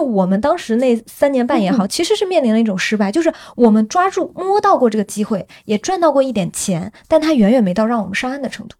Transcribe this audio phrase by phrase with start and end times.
[0.00, 8.76] 就我们当时那三年半也好，其实是面临了一种失败，就是我们抓住摸到过这个机会，也赚到过一点钱，但它远远没到让我们上岸的程度，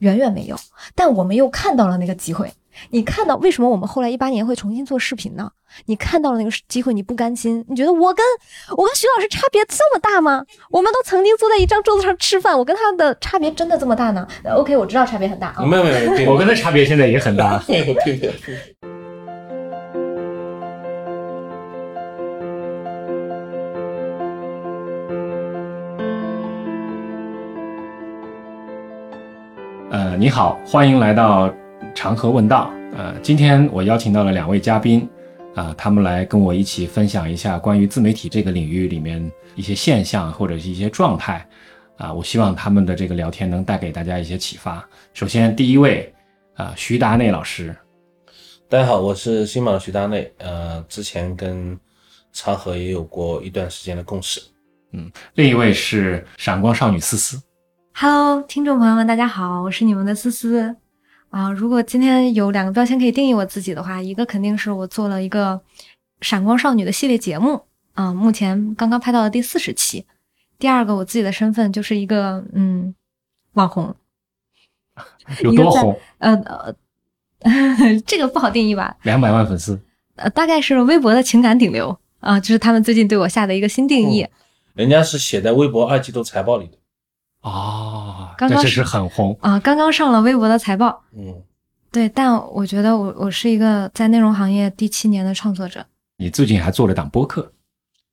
[0.00, 0.56] 远远没有。
[0.94, 2.52] 但我们又看到了那个机会。
[2.90, 5.50] 你看到为什么我们后来一八年会重新做视频呢？
[5.86, 8.22] 你看到了那个机会，你不甘心，你觉得我跟
[8.76, 10.44] 我跟徐老师差别这么大吗？
[10.70, 15.64] 我们都曾经坐在一张桌子上吃饭，我跟他的差别真的这么大呢？OK，我知道差别很大啊。
[15.64, 17.62] 没有没有，我跟他差别现在也很大。
[30.12, 31.50] 呃，你好，欢迎来到。
[31.94, 35.08] 长河问道，呃，今天我邀请到了两位嘉宾，
[35.54, 41.46] 啊，他们来跟我一起分享一下关于自媒体这个领域里面一些现象或者是一些状态，
[41.96, 44.86] 啊，我希望他们的这个聊天能带给大家一些启发。
[45.14, 46.12] 首先，第一位，
[46.56, 47.74] 啊，徐达内老师，
[48.68, 51.78] 大家好，我是新马的徐达内，呃，之前跟
[52.34, 54.42] 长河也有过一段时间的共识，
[54.92, 57.42] 嗯，另一位是闪光少女思思
[57.94, 60.76] ，Hello，听众朋友们，大家好，我是你们的思思。
[61.30, 65.60] 啊，如果今天有两个标签可以定义我自己的话，一个肯定是我做了一个
[66.20, 67.62] 闪光少女的系列节目
[67.94, 70.06] 啊，目前刚刚拍到了第四十期。
[70.58, 72.94] 第二个，我自己的身份就是一个嗯
[73.54, 73.94] 网红，
[75.42, 75.98] 有多红？
[76.18, 76.34] 呃
[77.40, 78.96] 呃， 这个不好定义吧？
[79.02, 79.80] 两百万粉丝？
[80.16, 84.26] 呃，大概是微博的情感顶流啊，这是他们最近对我下的一个新定义。
[84.74, 86.78] 人家是写在微博二季度财报里的。
[87.42, 89.58] 哦，刚这是很红啊！
[89.60, 91.34] 刚刚上了微博的财报，嗯，
[91.90, 95.84] 对，但我觉得我我是一个在内容行业第七年的创作者。
[96.18, 97.52] 你最近还做了档播客，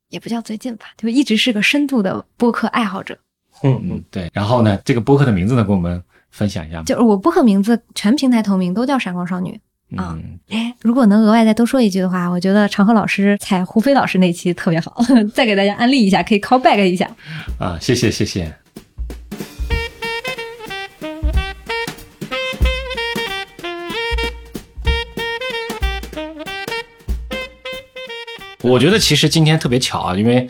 [0.10, 3.16] 也不叫最近吧，就一直是个深度的播客爱好者。
[3.62, 4.30] 嗯嗯，对。
[4.34, 6.84] 然后呢，这个播客的名字呢，跟我们分享一下吗？
[6.86, 9.60] 就是我播客名字全平台同名，都叫闪光少女
[9.96, 10.18] 啊。
[10.50, 15.00] 哎，如果能额外再多说一句的话，我觉得长河老师踩胡飞老师那期特别好，
[15.36, 17.08] 再给大家安利一下，可以 call back 一下。
[17.60, 18.52] 啊，谢谢谢谢。
[28.70, 30.48] 我觉得其实今天特别巧啊，因为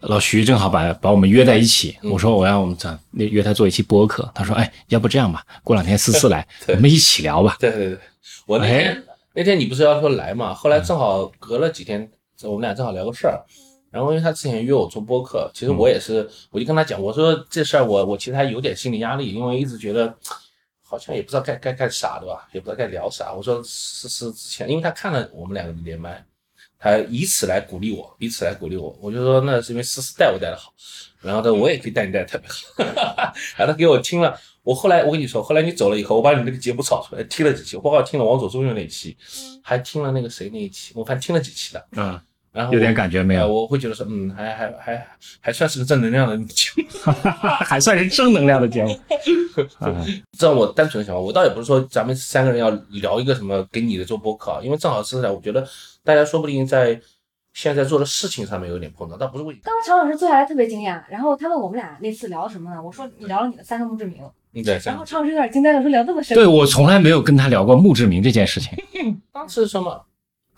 [0.00, 1.98] 老徐正好把把我们约在一起。
[2.04, 7.56] 我说我要我们这那约他做一期播客，他说哎，要不这样吧，过两天思思来， 我们一起聊吧。
[7.58, 7.98] 对对对，
[8.46, 10.54] 我那天那天你不是要说来嘛？
[10.54, 12.08] 后来正好隔了几天，
[12.44, 13.44] 我们俩正好聊个事儿。
[13.90, 20.14] 然后因为他之前约我做播客，其实我也是，我就跟他讲，我说这事儿我我其实还有点心理压力，因为一直觉得
[20.80, 22.46] 好像也不知道该该干啥，对吧？
[22.52, 23.32] 也不知道该聊啥。
[23.32, 26.24] 我说思思之前，因为他看了我们两个的连麦。
[26.80, 30.72] 他以此来鼓励我，以此来鼓励我，我就说那是因为思思带我带的好，
[31.20, 32.74] 然后他我也可以带你带的特别好，
[33.56, 39.14] 然后他给我听了，我后来我跟你说，后来你走了以后，我把你那个节目找出来听了几期，包括听了王佐中右那一期，
[39.62, 42.18] 还听了那个谁那一期，我反正听了几期的，嗯。
[42.52, 43.46] 然后有点感觉没有？
[43.46, 45.06] 我会觉得说，嗯，还还还
[45.40, 47.12] 还算是个正能量的节目，
[47.64, 48.98] 还算是正能量的节目。
[50.36, 55.66] 这我单纯的想法，我倒也不是说咱们三个人要聊一个什么给你的做播客，因为正好是在我觉得
[56.02, 57.00] 大家说不定在
[57.52, 59.60] 现在做的事情上面有点碰撞，但不是问题。
[59.64, 62.82] 刚刚乔老师坐下来特别惊讶，然后他问我们俩那次聊什么呢？
[62.82, 64.22] 我说你聊了你的三个墓志铭。
[64.54, 64.80] 嗯，对。
[64.84, 66.34] 然后乔老师有点惊呆了，说聊这么深。
[66.34, 68.76] 对我从来没有跟他聊过墓志铭这件事情。
[69.30, 70.04] 当时什么？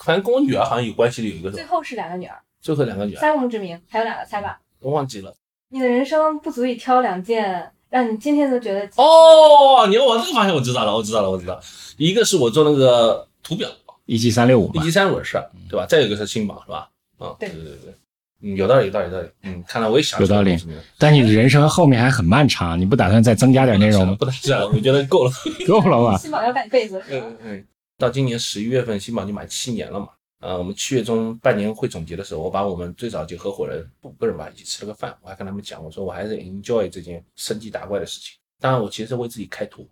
[0.05, 5.35] 反正跟我女儿好像有关系的有一个，最后是两个女儿，最后两个女儿，三墓之名，还有两个猜吧，我忘记了。
[5.69, 11.61] 你的人生不足以挑两件让你今天都觉得哦，你要往这个方向，我知道了，我知道了，我知道。
[11.97, 13.69] 一个是我做那个图表，
[14.07, 15.87] 一七三六五，一七三五是，对吧？
[15.87, 16.89] 再有一个是新榜，是吧？
[17.21, 17.95] 嗯，对对对对，
[18.43, 19.29] 嗯，有道理，有道理，有道理。
[19.43, 20.59] 嗯，看来我也想有道理。
[20.99, 24.17] 但你的人生后面还很漫长，你不打算再增加点内容吗？
[24.19, 25.31] 不打算，我觉得够了，
[25.67, 26.17] 够了吧？
[26.21, 27.03] 新榜要干一辈子。
[27.11, 27.65] 嗯嗯，
[28.03, 30.09] 到今年十一月份，新榜就满七年了嘛。
[30.41, 38.37] 呃，我们七月中半年会总结的时候，我把我们最早就合伙人五个人吧一起吃了个饭，我还跟他们讲，我说我还是 enjoy 这件升级打怪的事情。
[38.59, 39.87] 当然，我其实是为自己开脱。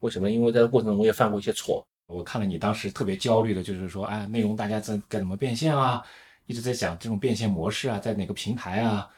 [0.00, 0.30] 为什么？
[0.30, 1.82] 因为在这过程中我也犯过一些错。
[2.08, 6.04] 我看了你当时特别焦虑的，就是说，哎，内容大家在该怎么变现啊？
[6.44, 9.08] 一直在讲这种变现模式啊，在哪个平台啊？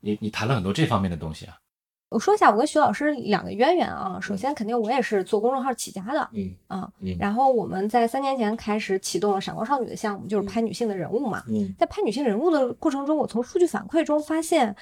[0.00, 1.54] 你你谈了很多这方面的东西啊。
[2.10, 4.18] 我说一下，我跟徐老师两个渊源啊。
[4.20, 11.42] 首先，肯定我也是做公众号起家的，嗯啊，然后我们在三年前开始启动了闪光少女的项目，就是拍女性的人物嘛。
[11.48, 14.76] 嗯，在拍女性人物的过程中，我从数据反馈中发现，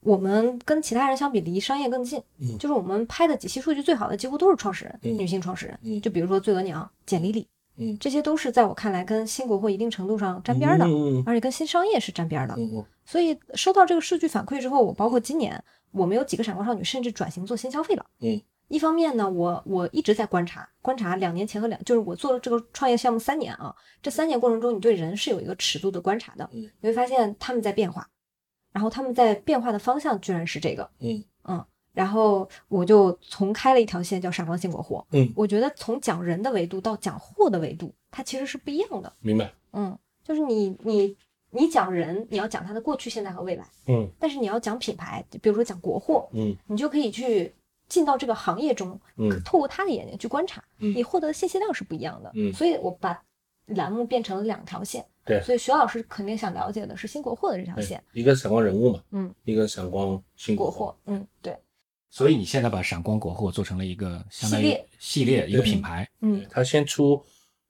[0.00, 2.22] 我们跟其他人相比离商业更近。
[2.38, 5.78] 嗯，就是我们拍的几期数据最好的，几乎都是创始人，女性创始人。
[5.82, 7.46] 嗯，就比如说醉额娘、简丽丽，
[7.80, 12.54] 嗯，这些都是在我看来跟新国货一定程度上沾边的，嗯而且跟新商业是沾边的。
[12.56, 15.62] 嗯，所以收到这个数据反馈之后，我包括今年。
[15.92, 28.08] 我们有几个闪光少女甚至转型做新消费了，嗯，一方面呢，我我一直在观察，观察两年前和两，就是我做了这个创业项目三年啊，这三年过程中，你对人是有一个尺度的观察的，嗯你会发现他们在变化，
[28.72, 31.24] 然后他们在变化的方向居然是这个，嗯嗯，
[31.92, 35.04] 然后我就重开了一条线，叫闪光鲜果货。
[35.12, 39.12] 嗯，我觉得从讲人的维度到讲货的维度，它其实是不一样的。
[39.20, 39.52] 明白。
[39.72, 41.16] 嗯，就是你你
[41.50, 47.52] 你讲人，你要讲它的过去、现在和未来，嗯但是你要讲品牌，比如说讲国货，嗯你就可以去
[47.88, 52.30] 进到这个行业中，嗯透过他的眼睛去观察，嗯你获得的信息量是不一样的。
[52.34, 53.20] 嗯所以我把
[53.66, 55.04] 栏目变成了两条线。
[55.22, 60.86] 对所以徐老师肯定想了解的是新国货的这条线，一个闪光人物嘛，嗯，一个闪光新国货。
[60.86, 61.56] 货，嗯，对，
[62.10, 67.24] 所以你现在把闪光国货做成了一个相当于系列系列一个品牌，嗯，它先出，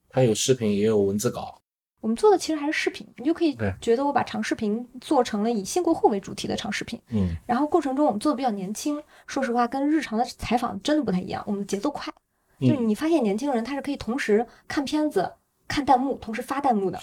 [0.09, 1.61] 它有视频也有文字稿。
[2.01, 12.11] 我们做的其实还是视频，你就可以觉得我把长视频做成了以新国货为主题的长视频，嗯然后过程中我们做的比较年轻，说实话跟日常的采访真的不太一样，我们节奏快，
[12.59, 15.31] 就是嗯你发现年轻人他是可以同时看片子、
[15.69, 16.99] 看弹幕，同时发弹幕的。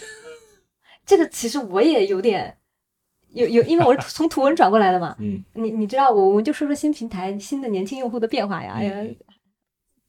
[1.05, 2.57] 这个其实我也有点
[3.37, 5.15] 有有，因为我是从图文转过来的嘛。
[5.19, 9.15] 嗯你你知道我我们就说说新平台新的年轻用户的变化呀，哎呀嗯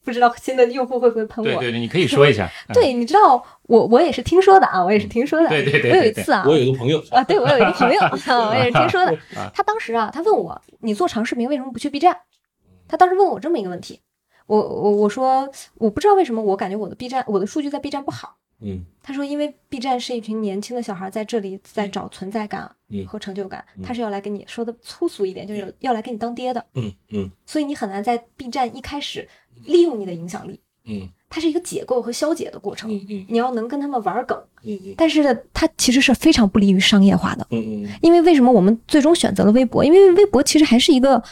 [0.04, 1.50] 不知道新的用户会不会喷我？
[1.50, 2.48] 对对对，你可以说一下。
[2.68, 5.48] 嗯对，你知道我我也是听说的啊，我也是听说的。
[5.50, 9.50] 对对对我有一次啊，我有一个朋友 啊，对我有一个朋友，我也是听说的 啊。
[9.54, 12.16] 他当时啊，他问我，你做长视频为什么不去 B 站？
[12.88, 14.00] 他当时问我这么一个问题，
[14.46, 18.36] 我我我说我不知道为什么，我感觉我的 B 站我的数据在 B 站不好。
[18.60, 18.84] 嗯。
[19.02, 23.06] 他说，因为 B 站是一群年轻的小孩在这里在找存在感嗯。
[23.06, 23.82] 和成就感，嗯。
[23.82, 27.30] 他是要来给你说的粗俗一点，就是要来给你当爹的，嗯嗯。
[27.46, 29.28] 所以你很难在 B 站一开始
[29.64, 31.08] 利用你的影响力，嗯。
[31.30, 32.90] 它是一个解构和消解的过程。
[32.90, 33.26] 嗯嗯。
[33.28, 34.94] 你要能跟他们玩梗，嗯嗯。
[34.96, 35.22] 但是
[35.52, 37.46] 它其实是非常不利于商业化的。
[37.50, 37.88] 嗯嗯。
[38.00, 39.84] 因为为什么我们最终选择了微博？
[39.84, 41.22] 因为微博其实还是一个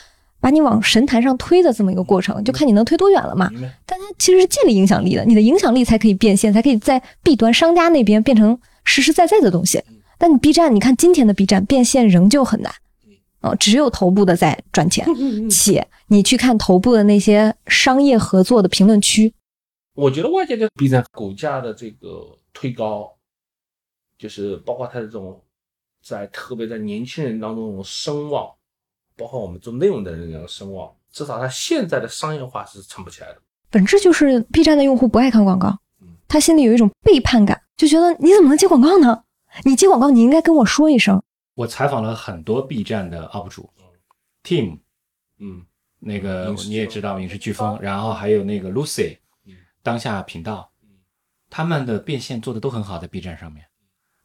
[0.41, 3.51] 把你往神坛上推的这么一个过程，就看你能推多远了嘛。
[3.85, 9.83] 但它其实是建立影响力的，你的影响力才可以变现，才可以在 B 端商家那边变成实实在在的东西。
[10.19, 12.73] 但你 B 站，你看今天的 B 站变现仍旧很难，
[13.41, 15.07] 哦，只有头部的在赚钱，
[15.51, 19.35] 且你去看头部的那些商业合作的评论区，
[19.95, 23.13] 我觉得外界对 B 站股价的这个推高，
[24.17, 25.39] 就是包括它的这种
[26.03, 28.51] 在特别在年轻人当中这种声望，
[29.17, 33.39] 包括我们做内容的人的声望，至少它现在的商业化是撑不起来的。
[33.71, 39.25] 本质就是 B 站的用户不爱看广告嗯，他心里有一种背叛感，就觉得你怎么能接广告呢？
[39.65, 41.21] 你接广告，你应该跟我说一声。
[41.55, 43.69] 我采访了很多 B 站的 UP 主
[44.45, 44.79] ，Team
[45.39, 45.65] 嗯
[45.99, 50.91] 那个你也知道影视飓风，然后还有那个 Lucy 嗯当下频道嗯，
[51.51, 53.65] 他们的变现做的都很好，在 B 站上面。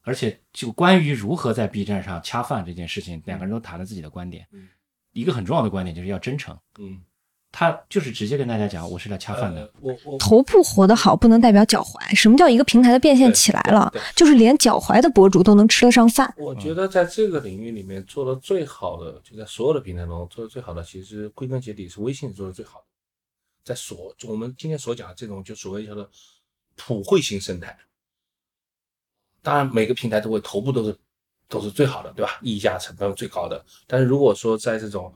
[0.03, 4.67] 而且就关于如何在 B 站上恰饭这件事情，两个人都谈了自己的观点嗯。
[5.13, 7.01] 一个很重要的观点就是要真诚，嗯，
[7.51, 9.71] 他就是直接跟大家讲，我是来恰饭的呃。
[9.81, 12.15] 我我头部活得好，不能代表脚踝。
[12.15, 13.91] 什么叫一个平台的变现起来了？
[14.15, 16.33] 就是连脚踝的博主都能吃得上饭。
[16.37, 22.85] 我觉得在这个领域里面做的最好的，就在所有的平台中做的最好的，其实归根结底是微信做的最好的。
[23.63, 26.09] 在所我们今天所讲的这种就所谓叫做
[26.75, 27.77] 普惠型生态，
[29.41, 30.97] 当然每个平台都会头部都是
[31.51, 32.39] 都是最好的，对吧？
[32.42, 33.63] 溢价成本最高的。
[33.86, 35.13] 但是如果说在这种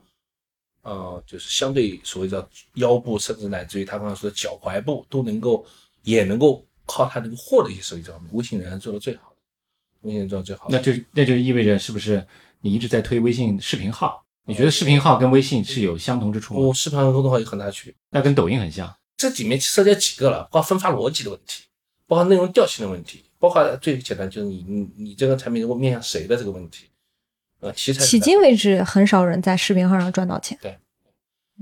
[0.82, 5.66] 呃，就是相对所谓的腰部，甚至乃至于他刚才说的脚踝部都能够
[6.02, 9.36] 也能够靠它能够获得一些收益这方面，微信仍然做的最好的，
[10.02, 10.76] 微信做的最好的。
[10.76, 12.24] 那就那就意味着是不是
[12.60, 14.22] 你一直在推微信视频号？
[14.44, 16.60] 你觉得视频号跟微信是有相同之处吗？
[16.60, 17.94] 我视频号跟公众号有很大区别。
[18.10, 18.94] 那跟抖音很像。
[19.16, 21.64] 这里面涉及到几个了，包括分发逻辑的问题，
[22.06, 26.90] 包括内容调性的问题，包括最简单就是你你你这个产品如果面向谁的这个问题，
[27.60, 30.58] 呃，其实迄今为止，很少人在视频号上赚到钱。
[30.60, 30.76] 对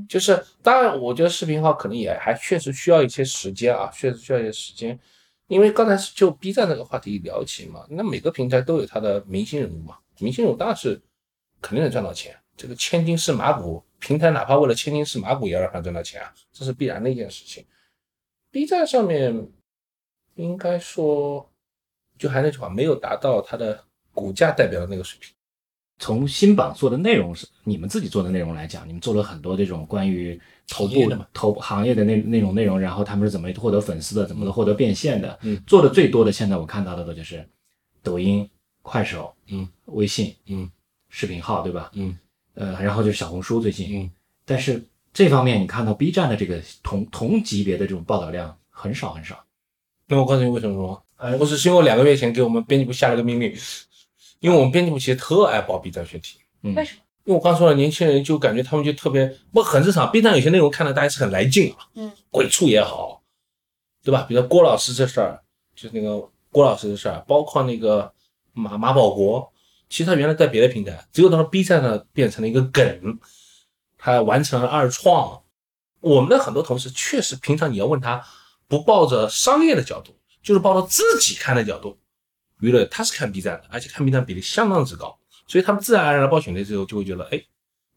[0.08, 4.98] 就是当然，我觉得视频号可能也还确实需要一些时间啊，确实需要一些时间，
[5.46, 10.98] 因为刚才是就 B 站这个话题聊起嘛，那每个平台都有它的明星人物嘛，明星人物当然是
[11.60, 17.62] 肯定能赚到钱，这个千金是马骨，平台哪怕为了千金是马骨也要让他赚到钱啊，这是必然的一件事情。
[18.50, 19.48] B 站上面
[20.36, 21.52] 应该说，
[22.24, 23.78] 就还那句话，没有达到它的
[24.14, 25.30] 股价代表的那个水平。
[25.98, 35.38] 从新榜做的内容是你们自己做的内容来讲，你们做了很多这种关于头部的嘛头行业的那那种内容，然后他们是怎么获得粉丝的，怎么获得变现的。
[35.42, 37.46] 嗯做的最多的现在我看到的就是
[38.02, 38.48] 抖音、
[38.80, 40.70] 快手、嗯微信、嗯
[41.10, 41.90] 视频号，对吧？
[41.92, 42.18] 嗯
[42.54, 44.10] 呃，然后就是小红书最近，嗯，
[44.46, 49.44] 但是这方面你看到 B 站的这个同同级别的这种报道量很少很少。
[50.08, 53.56] 那我告诉你为什么说，哎我只是因为我两个月前给我们编辑部下了个命令，
[54.40, 57.00] 因为我们编辑部其实特爱报 B 站选题，嗯为什么？
[57.25, 60.11] 因为我刚说了，年轻人就感觉他们就特别不很正常。
[60.12, 63.23] B 站有些内容看了大家是很来劲啊，嗯，鬼畜也好，
[64.02, 64.26] 对吧？
[64.28, 65.40] 比如郭老师这事儿，
[65.75, 68.12] 就是那个郭老师的事儿，包括那个
[68.52, 69.50] 马马保国，
[69.88, 73.18] 其实他原来在别的平台，只有到了 B 站呢变成了一个梗，
[73.97, 75.42] 他完成了二创。
[76.00, 78.23] 我们的很多同事确实平常你要问他，
[78.68, 81.98] 不抱着商业的角度，就是抱着自己看的角度，
[82.60, 85.18] 娱乐他是看 B 站的，而且看 B 站比例相当之高。
[85.46, 87.42] 所以他们自然而然的报选题之后，就会觉得，哎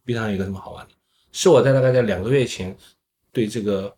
[0.04, 0.94] ，B 站有一个什么好玩的？
[1.32, 2.76] 是我在大概在两个月前
[3.32, 3.96] 对这个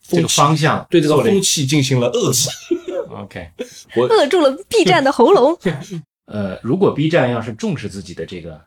[0.00, 2.48] 这个方向对这个风气进行了遏制。
[3.14, 3.52] OK。
[3.94, 5.56] 扼住了 B 站的喉咙。
[6.26, 8.58] 呃，如果 B 站要是重视自己的这个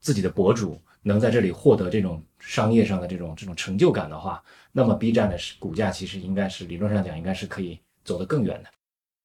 [0.00, 8.70] 自己的博主，能在这里获得这种商业上的这种这种成就感的话，那么 B 站的是股价其实应该是理论上讲应该是可以走得更远的。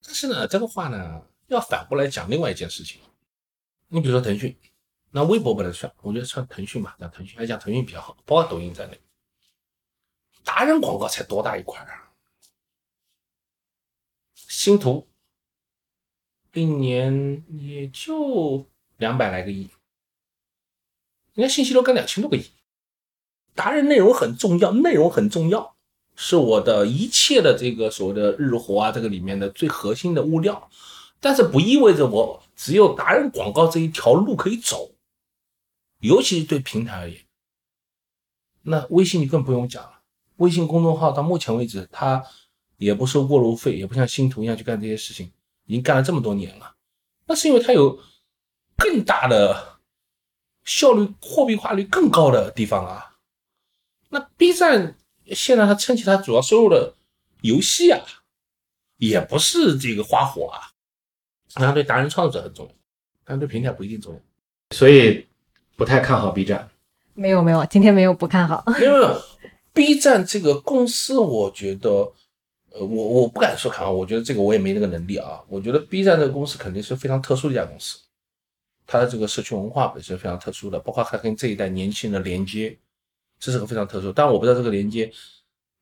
[0.03, 3.01] 但是呢，这个话呢，要反过来讲另外一件事情。
[3.87, 4.57] 你比如说腾讯，
[5.11, 8.99] 那微博不能算，我觉得算腾讯吧，讲腾讯还讲腾讯比较好，包括抖音在内。
[10.43, 12.11] 达人广告才多大一块啊？
[14.35, 15.07] 星图
[16.53, 19.69] 一年也就两百来个亿，
[21.33, 22.51] 人家信息流干两千多个亿。
[23.53, 25.74] 达人内容很重要，内容很重要，
[26.15, 30.69] 是我的一切的这个所谓的日活啊，这个里面的最核心的物料。
[31.19, 34.91] 但是不意味着我只有达人广告这一条路可以走，
[35.99, 37.19] 尤其是对平台而言。
[38.61, 40.01] 那微信就更不用讲了，
[40.37, 42.23] 微信公众号到目前为止，它
[42.77, 45.31] 也不收过路费，也不像星图一样去干这些事情，
[45.65, 46.75] 已经干了这么多年了。
[47.25, 47.99] 那是因为它有
[48.77, 49.79] 更大的
[50.63, 53.17] 效率、货币化率更高的地方啊。
[54.09, 54.95] 那 B 站
[55.27, 56.93] 现在它撑起它主要收入的
[57.41, 57.99] 游戏啊，
[58.97, 60.71] 也不是这个花火啊。
[61.53, 62.71] 当然对达人创作者很重要，
[63.23, 64.19] 但对平台不一定重要。
[64.75, 65.25] 所以
[65.77, 66.69] 不太看好 B 站。
[67.13, 68.63] 没有没有，今天没有不看好。
[68.81, 69.07] 因为
[69.71, 71.89] B 站这个公司，我觉得，
[72.71, 75.41] 呃，我我不敢说看好，我觉得这个我也没那个能力啊。
[75.47, 77.99] 我觉得 B 站这个公司肯定是非常特殊的一家公司，
[78.85, 82.77] 它的这个社区文化本身非常特殊的，包括它跟这一代年轻人的连接，
[83.45, 84.11] 这是个非常特殊。
[84.11, 85.11] 但我不知道这个连接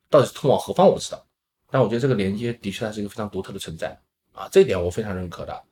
[0.09, 1.25] 到底是通往何方，我知道。
[1.71, 3.97] 但我觉得这个连接的确它是一个非常独特的存在
[4.33, 5.63] 啊，这一点我非常认可的。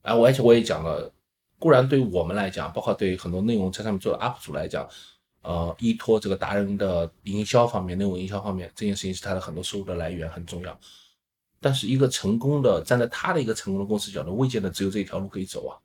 [0.00, 1.12] 啊，我而且我也讲了，
[1.58, 4.88] 固然对于我们来讲，包括对很多内容在上面做的 UP 主来讲，
[5.42, 10.80] 呃，依托这个达人的营销方面、内容营销方面，这件事情是他的很多收入的来源，很重要。
[11.60, 15.76] 但是一个成功的，站在他的一个成功的公司角度，未见得只有这一条路可以走啊。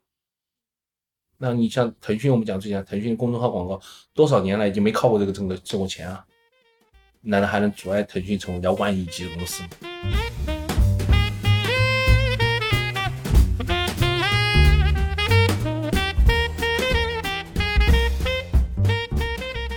[1.38, 3.78] 那你像腾讯，我们讲之前，腾讯公众号广告
[4.14, 6.24] 多少年来已经没靠过这个挣的挣过钱啊？
[7.20, 9.68] 难道还能阻碍腾讯成为一家万亿级的公司吗？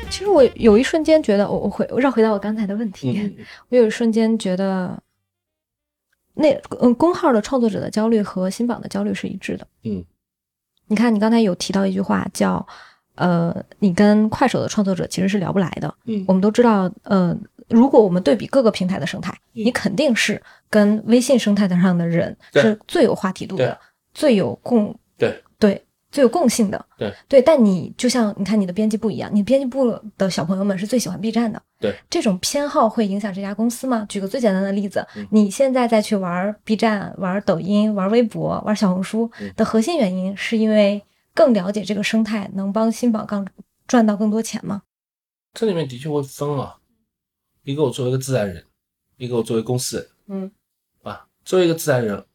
[0.09, 3.35] 其实我有一瞬间觉得，我我回我绕回到我刚才的问题，嗯，
[3.67, 5.01] 我有一瞬间觉得，
[6.35, 9.67] 那嗯，公号的创作者的焦虑和新榜的焦虑是一致的。
[9.83, 10.05] 嗯，
[10.89, 12.65] 你看，你刚才有提到一句话叫，
[13.15, 15.93] 呃，你跟快手的创作者其实是聊不来的。
[16.05, 16.25] 嗯。
[16.27, 17.36] 我们都知道，呃，
[17.69, 19.63] 如果我们对比各个平台的生态，嗯。
[19.65, 23.79] 你肯定是跟微信生态上的人是最有话题度的，
[24.13, 25.41] 最有共对。
[25.60, 26.85] 对最有共性的。
[26.97, 31.61] 对对，但你就像你看你的编辑部一样，你编辑部的小朋友们是最喜欢 B 站的。
[31.79, 34.05] 对，这种偏好会影响这家公司吗？
[34.09, 41.01] 举个最简单的例子，嗯你现在再去玩 B 站、玩抖音、玩微博、玩小红书嗯的核心原因，是因为
[41.33, 43.47] 更了解这个生态，能帮新宝杠
[43.87, 44.81] 赚到更多钱吗？
[45.53, 46.75] 这里面的确会分啊，
[47.63, 48.63] 一个我作为一个自然人，
[49.17, 50.07] 一个我作为公司人。
[50.27, 50.51] 嗯
[51.03, 52.25] 啊，作为一个自然人，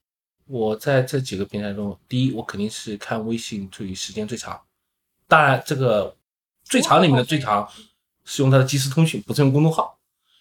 [0.47, 4.61] 我在这几个平台中，第一，我肯定是看微信最时间最长。
[5.27, 6.15] 当然，这个
[6.65, 7.69] 最长里面的最长
[8.25, 9.99] 是用它的即时通讯，不是用公众号。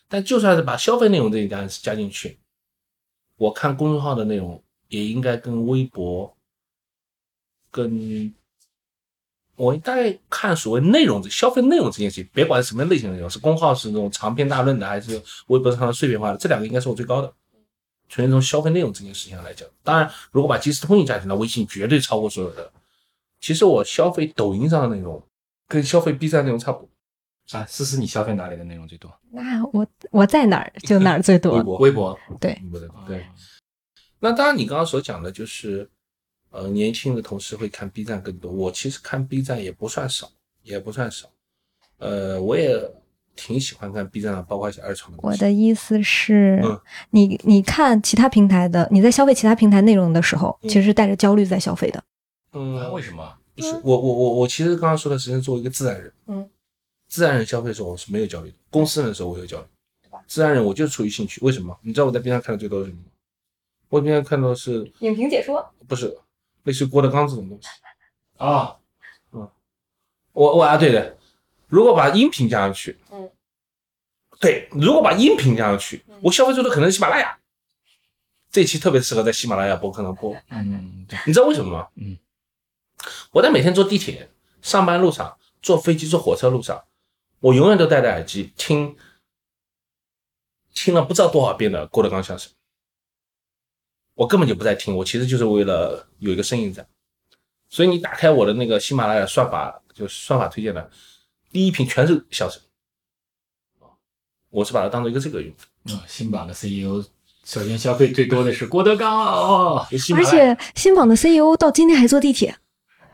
[0.10, 2.38] 但就算是把消费内容这一单加进去，
[3.38, 6.36] 我看公众号的内容也应该跟微博、
[7.72, 8.31] 跟
[9.55, 17.33] 我大概看所谓内容、消费内容这件事情，别管是什么类型的内容，是公号是那种长篇大论的，还是微博上的碎片化的，这两个应该是我最高的。
[18.13, 22.72] 纯从消费内容这件事情上来讲，当然，如果把即时通讯加进来，微信绝对超过所有的。
[23.41, 25.20] 其实我消费抖音上的内容，
[25.67, 27.58] 跟消费 B 站内容差不多。
[27.58, 29.12] 啊，思思，你消费哪里的内容最多？
[29.32, 31.63] 那我我在哪儿就哪儿最多微。
[31.63, 32.20] 博，微博。
[32.39, 33.25] 对微博的对。
[34.20, 35.89] 那当然，你刚刚所讲的就是，
[36.51, 38.51] 呃，年轻的同事会看 B 站更多。
[38.51, 41.27] 我其实看 B 站也不算少，也不算少。
[41.98, 42.79] 呃，我也
[43.35, 45.35] 挺喜欢看 B 站的，包括一些二创的我。
[45.37, 46.79] 的意思是，嗯
[47.11, 52.03] 你你看其他平台的，你在消费其他平台内容的时候，嗯其实是带着焦虑在消费的。
[52.53, 53.37] 嗯，为什么？
[53.55, 56.49] 不是我我我我其实刚刚说的实际上作为一个自然人，嗯，
[57.07, 59.65] 自然人消费的时候我是没有焦虑的，公司人的时候我有焦虑，
[60.01, 61.77] 对吧自然人我就出于兴趣，为什么？
[61.83, 63.07] 你知道我在 B 站看的最多是什么吗？
[63.89, 66.17] 我 B 站看到的是影评解说，不是
[66.63, 67.67] 类似于郭德纲这种东西？
[68.37, 68.75] 啊，
[69.33, 69.47] 嗯
[70.31, 71.15] 我我啊，对的，
[71.73, 73.27] 如果把音频加上去，嗯，
[74.39, 77.35] 对，如果把音频加上去嗯，我消费最多可能是喜马拉雅。
[78.51, 81.87] 这期特别适合在喜马拉雅播客上播，嗯，对，你知道为什么吗？
[81.95, 82.15] 嗯，
[83.31, 84.29] 我在每天坐地铁、
[84.61, 86.83] 上班路上、坐飞机、坐火车路上，
[87.39, 88.95] 我永远都戴着耳机听，
[90.75, 92.51] 听了不知道多少遍的郭德纲相声。
[94.13, 96.85] 我根本就不在听，我其实就是为了有一个声音在。
[97.67, 100.91] 所以你打开我的那个喜马拉雅算法，就是算法推荐的，
[101.53, 102.62] 第一瓶全是相声。
[104.50, 105.51] 我是把它当做一个这个用。
[105.51, 105.93] 途。
[105.93, 107.03] 嗯，新榜的 CEO
[107.43, 109.13] 首先消费最多的是郭德纲。
[109.17, 112.55] 哦，而且新榜的 CEO 到今天还坐地铁，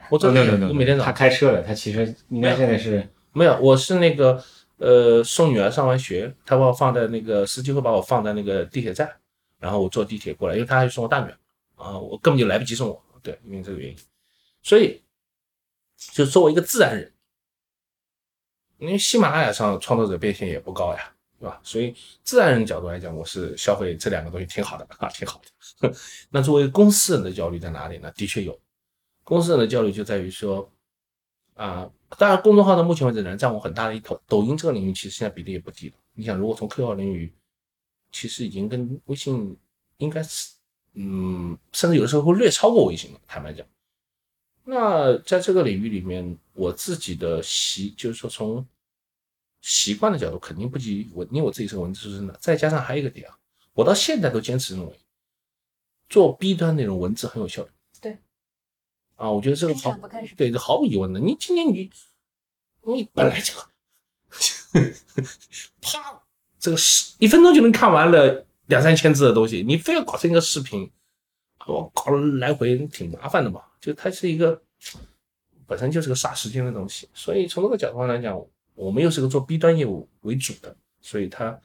[0.09, 4.43] 我真的对对对，我每天早他开车了，他其实应该现在是没有，我是那个
[4.77, 9.09] 呃送女儿上完学，他把我放在那个司机会把我放在那个地铁站，
[9.59, 11.37] 然后我坐地铁过来，因为他还送我大女儿
[11.75, 13.97] 啊，我根本就来不及送我，对，因为这个原因，
[14.61, 15.01] 所以
[15.97, 17.11] 就作为一个自然人，
[18.79, 21.59] 因为喜马拉雅上创作者变现也不高呀，对吧？
[21.63, 21.93] 所以
[22.23, 25.39] 自然人角度来讲，我是消费这两个东西挺好的啊，挺好
[25.81, 25.93] 的。
[26.31, 28.11] 那作为公司人的焦虑在哪里呢？
[28.15, 28.59] 的确有，
[29.23, 30.71] 公司人的焦虑就在于说。
[31.55, 34.17] 啊，当然，公众号到目前为止仍占我很大的一头。
[34.27, 35.95] 抖音这个领域其实现在比例也不低了。
[36.13, 37.33] 你想，如果从 QQ 领域，
[38.13, 39.57] 其实已经跟微信
[39.97, 40.53] 应该是，
[40.93, 43.19] 嗯，甚至有的时候会略超过微信了。
[43.27, 43.67] 坦白讲，
[44.69, 48.63] 那在这个领域里面，我自己的习，就是说从
[49.61, 52.37] 习惯的角度，肯定不及我，因为我自己是个文字出身的。
[52.39, 53.35] 再加上还有一个点啊，
[53.73, 54.99] 我到现在都坚持认为，
[56.07, 57.69] 做 B 端那种文字很有效率。
[57.99, 58.19] 对。
[59.15, 61.19] 啊，我觉得这个看好山不，对，这毫无疑问的。
[61.19, 61.89] 你今天你
[62.83, 63.53] 你本来就
[65.81, 66.21] 啪，
[66.59, 70.91] 这个是一分钟就能看完了两三千字的东西，你非要搞成一个视频，
[71.65, 73.63] 我搞了来回挺麻烦的嘛。
[73.79, 74.61] 就它是一个
[75.65, 78.39] 本身就是个杀时间的东西，所以从这个角度上来讲，
[78.75, 81.59] 我们又是个做 B 端业务为主的，所以它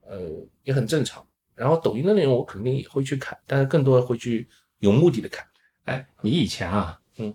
[0.00, 0.20] 呃
[0.62, 1.26] 也很正常。
[1.54, 4.48] 然后抖音的内容我肯定也会去看，但是更多的会去
[4.78, 5.46] 有目的的看。
[5.84, 7.34] 哎，你以前啊，嗯，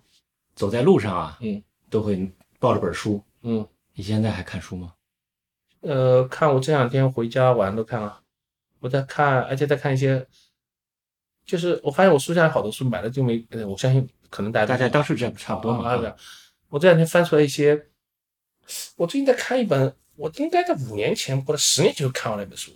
[0.55, 3.67] 走在路上啊，嗯，都会抱着本书，嗯。
[3.99, 4.93] 你现在还看书吗？
[5.81, 8.21] 呃，看我这两天回家晚上都看了，
[8.79, 10.27] 我在看，而且在看一些，
[11.47, 15.89] 就是我发现我书架好多书买了就没，呃，我相信可能大家大家都是这样差不多嘛。
[15.89, 16.15] 啊啊
[16.69, 17.87] 我这两天翻出来一些，
[18.97, 22.73] 我最近在看一本，我应该在五年前或者十年前就看完了一本书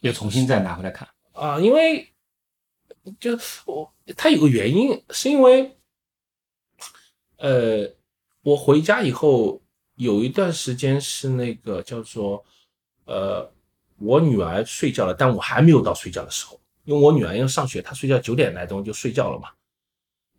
[0.00, 1.06] 又重新再拿回来看。
[1.32, 2.10] 啊，因为
[3.20, 5.76] 就是我它有个原因，是因为，
[7.36, 7.86] 呃，
[8.40, 9.62] 我回家以后
[9.96, 12.42] 有一段时间是那个叫做，
[13.04, 13.52] 呃，
[13.98, 19.50] 我女儿睡觉了，但我还没有到睡觉的时候，因为我女儿要上学，她睡觉九点来钟就睡觉了嘛，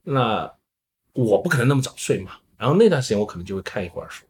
[0.03, 0.51] 那
[1.11, 4.25] 我不可能那么早睡嘛，然后那段时间我可能就会看一会儿书。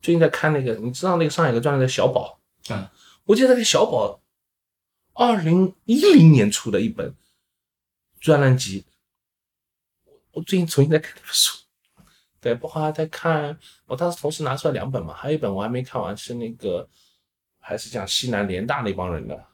[0.00, 2.90] 最近在看那个，你知道那个上海有个专栏的小宝啊，
[3.24, 4.22] 我记得那个小宝，
[5.12, 7.14] 二零一零年出的一本
[8.18, 8.86] 专栏集，
[10.32, 11.58] 我最近重新在看那本书，
[12.40, 16.88] 对，包括还在看，我当时同时拿出来两本嘛，还有一本我还没看完，是那个
[17.58, 19.46] 还是讲西南联大那帮人的，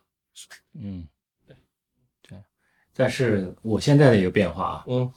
[0.75, 1.09] 嗯。
[2.97, 5.13] 但是我现在的一个变化啊，嗯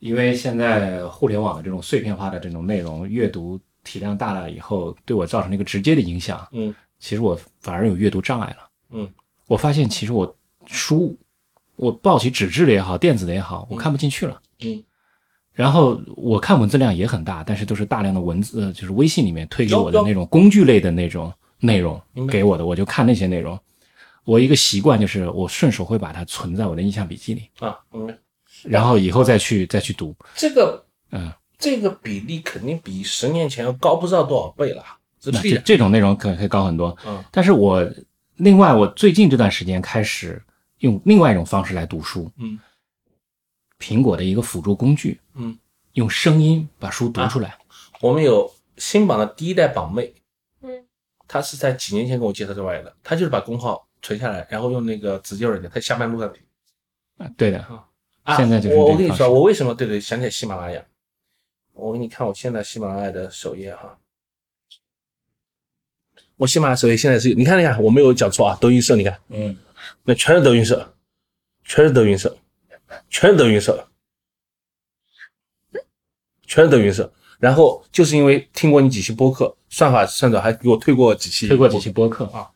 [0.00, 6.46] 因为现在互联网的这种碎片化的这种内容阅读体量大了以后，对我造成了一个直接的影响。
[6.52, 8.68] 嗯其实我反而有阅读障碍了。
[8.90, 9.08] 嗯，
[9.46, 11.16] 我发现其实我书，
[11.76, 14.40] 我抱起纸质的也好，电子的也好，我看不进去了。
[14.60, 14.82] 嗯，
[15.52, 23.58] 然后我看文字量也很大，但是都是大量的文字，呃就是微信里面推给我的那种工具类的那种内容给我的，我就看那些内容。
[24.24, 28.18] 我一个习惯就是我顺手会把它存在我的印象笔记里，啊，嗯，
[28.64, 30.14] 然后以后再去再去读。
[30.34, 34.84] 这个嗯，这个比例肯定比十年前要高不知道多少倍了，
[35.20, 35.40] 这那。
[35.42, 36.96] 这这种内容可可以高很多。
[37.06, 37.22] 嗯。
[37.30, 37.86] 但是我
[38.36, 40.42] 另外我最近这段时间开始
[40.78, 42.58] 用另外一种方式来读书，嗯。
[43.78, 45.58] 苹果的一个辅助工具，嗯，
[45.92, 47.58] 用声音把书读出来。
[48.00, 50.14] 我们有新榜的第一代榜妹，
[50.62, 50.70] 嗯，
[51.28, 56.40] 她是在几年前跟我介绍这玩意的，她就是把公号存下来，然后用那个直接软件，她下班路上听。
[57.16, 57.58] 啊对的，
[58.22, 60.84] 啊，现在就是我我跟你说，我为什么对对想起来喜马拉雅？
[61.72, 63.98] 我给你看我现在喜马拉雅的首页哈。
[66.36, 69.56] 我喜马拉雅首页现在是，你看，一下，我没有讲错啊，德云社，你看，嗯，
[70.02, 70.94] 那全是德云社，
[71.64, 72.36] 全是德云社，
[73.08, 73.88] 全是德云社。
[76.46, 77.12] 全是德云社。
[77.38, 82.50] 然后就是因为听过你几期播客，算法算着还给我推过几期，推过几期播客啊。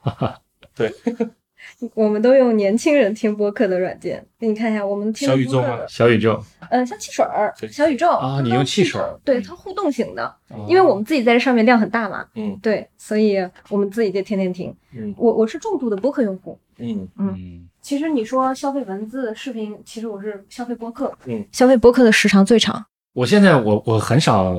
[0.00, 0.42] 哈哈，
[0.78, 0.94] 对，
[1.94, 5.80] 我们都用年轻人听播客的软件，给你看一下，我们听小宇宙吗？
[5.88, 8.08] 小宇宙，嗯，像汽水儿、小宇宙。
[8.10, 10.34] 啊，你用汽水儿，对，它互动型的，
[10.68, 13.36] 因为我们自己在这上面量很大嘛，嗯，对，所以
[13.68, 14.74] 我们自己就天天听。
[14.94, 17.08] 嗯，我我是重度的播客用户，嗯。
[17.18, 22.84] 嗯，其实你说消费文字、视频，其实我是消费播客，嗯，消费播客的时长最长。
[23.14, 24.54] 我现在我我很少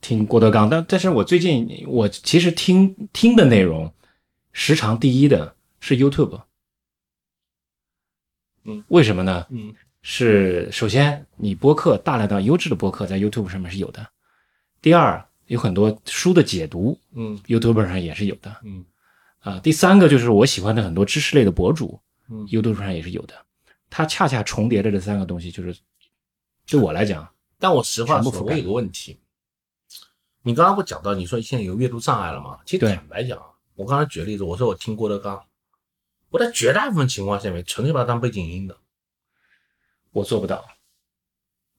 [0.00, 3.90] 听郭德纲，但但是我最近我其实听听的内容
[4.52, 6.40] 时长第一的是 YouTube。
[8.62, 9.44] 嗯，为什么呢？
[9.50, 14.08] 嗯，是首先你播客大量的优质的播客在 YouTube 上面是有的，
[14.80, 18.84] 第二有很多书的解读，嗯，YouTube 上也是有的，嗯。
[19.40, 23.34] 啊，第三个就是我喜欢的很多知识类的博主，嗯，YouTube 上也是有的，
[23.90, 25.76] 它恰恰重叠着这三个东西，就是
[26.64, 29.18] 对我来讲，但我实话说，我有个问题，
[30.42, 32.60] 你刚刚不讲到你说现在有阅读障碍了吗？
[32.64, 33.36] 其实坦白讲，
[33.74, 35.44] 我刚才举例子，我说我听郭德纲，
[36.32, 38.76] 我在绝大部分情况下面纯粹把它当背景音的，
[40.10, 40.66] 我做不到。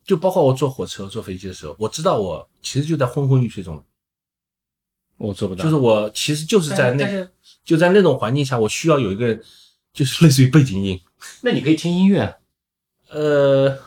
[0.06, 3.84] 就包括我坐火车、坐飞机的时候，我知道我其实就在昏昏欲睡中，
[5.16, 7.28] 我做不到，就是我其实就是在那
[7.64, 9.40] 就在那种环境下，我需要有一个
[9.94, 11.02] 就是类似于背景音，
[11.42, 12.38] 那你可以听音乐，
[13.10, 13.80] 呃，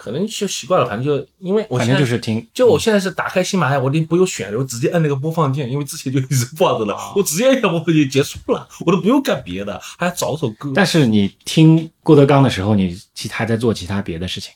[0.00, 10.70] 可能就习惯了，反正就因为我反现在正就是听，就我现在是打开喜马拉雅，我已经不用选了，我直接按那个播放键，因为之前就一直放着了，我直接按下播放键结束了，我都不用干别的，还要找首歌。
[10.72, 14.54] 但是你听郭德纲的时候，你其还在做其他别的事情。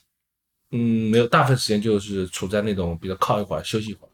[0.71, 4.09] 嗯，没有，大部分时间就是处在那种比如靠一会儿休息一会儿，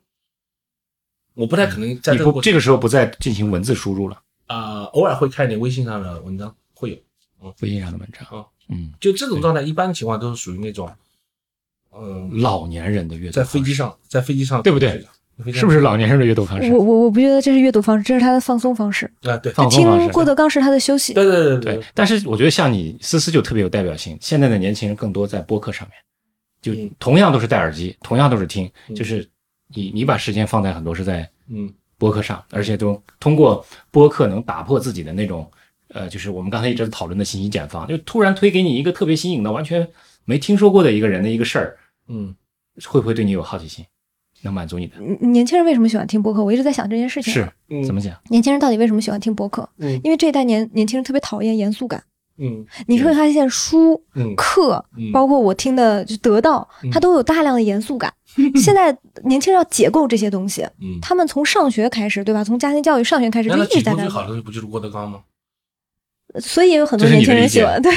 [1.35, 6.97] 我不太可能在这个这个时候不再进行文字输入了，啊、偶尔会看一点微信上的文章，会有。
[7.41, 7.53] 嗯。
[7.61, 8.39] 微信上的文章。
[8.39, 10.91] 啊，嗯，就这种状态，一般情况都是属于那种，
[11.93, 15.03] 嗯，老年人的阅读在飞机上，在飞机上，对不对？
[15.53, 15.79] 是不是？
[15.79, 16.83] 老年人的阅读方式我？
[16.83, 19.09] 我我不觉得这是阅读方式，这是他的放松方式。
[19.21, 21.13] 啊，对，放松方式听郭德纲是他的休息。
[21.13, 24.17] 对对对对，但是我觉得像你思思就特别有代表性。
[24.19, 25.95] 现在的年轻人更多在播客上面，
[26.61, 29.25] 就嗯同样都是戴耳机，同样都是听，嗯就是
[29.73, 35.49] 你你把时间放在很多是在嗯播客上，而且都通过播客能打破自己的那种，
[35.93, 39.87] 呃，就是我们刚才一直讨论的信息茧房，就突然推给你一个特别新颖的、完全
[40.25, 42.35] 没听说过的一个人的一个事儿，嗯，
[42.85, 43.85] 会不会对你有好奇心？
[44.41, 44.95] 能满足你的？
[44.99, 46.41] 嗯年轻人为什么喜欢听播客？
[46.43, 47.33] 我一直在想这件事情。
[47.33, 48.15] 是嗯怎么讲？
[48.29, 49.67] 年轻人到底为什么喜欢听播客？
[49.79, 52.01] 嗯因为这一代年年轻人特别讨厌严肃感。
[52.37, 58.13] 嗯你会发现书、嗯课，嗯包括我听的就得到，嗯它都有大量的严肃感。
[58.55, 62.41] 现在年轻人要解构这些东西，嗯，他们从上学开始，对吧？
[62.41, 64.09] 从家庭教育上学开始就一直在干他解构最。
[64.09, 65.19] 好的东西不就是郭德纲吗？
[66.39, 67.81] 所以有很多年轻人喜欢。
[67.81, 67.91] 对，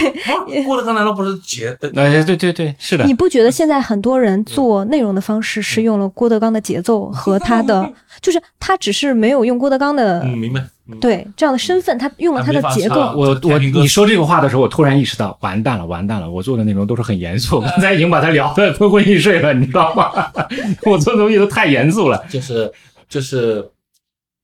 [0.62, 1.76] 不郭德纲难道不是解？
[1.80, 10.64] 呃哎，对对对，是的你，不觉得现在很多人做内容的方式是用了郭德纲的节奏和他的，就是他只是没有用郭德纲的嗯，明白。
[10.88, 12.96] 嗯，对这样的身份，他用了他的结构。
[13.14, 16.28] 我我你说这个话的时候，我突然意识到，完蛋了，完蛋了！
[16.28, 20.10] 我做的内容都是很严肃，刚才已经把他聊得昏昏欲睡了，你知道吗？
[20.84, 22.24] 我做的东西都太严肃了。
[22.28, 22.72] 就是
[23.08, 23.64] 就是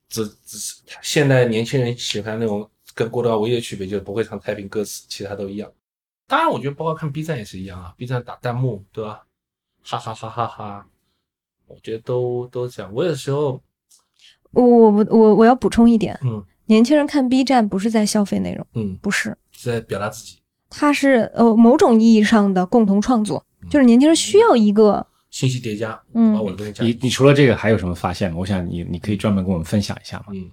[0.08, 2.64] 只只是现在年轻人喜欢那种
[2.98, 5.70] 跟郭德纲唯一的区别就是不会唱太平歌词，其他都一样。
[6.26, 9.22] 当然，我觉得包括看 B 站也是一样啊，B 站打弹幕对吧？
[9.84, 10.86] 哈哈哈哈哈，
[11.68, 12.92] 我觉得都都这样。
[12.92, 13.62] 我有时候
[14.50, 28.38] 我我我我要补充一点，嗯年轻人看 B 站不是在消费内容，嗯不是，是在表达自己他是呃某种意义上的共同创作，就是年轻人需要一个信息叠加，嗯把我的东西你你除了这个还有什么发现吗？
[28.40, 30.26] 我想你你可以专门跟我们分享一下吗？
[30.32, 30.50] 嗯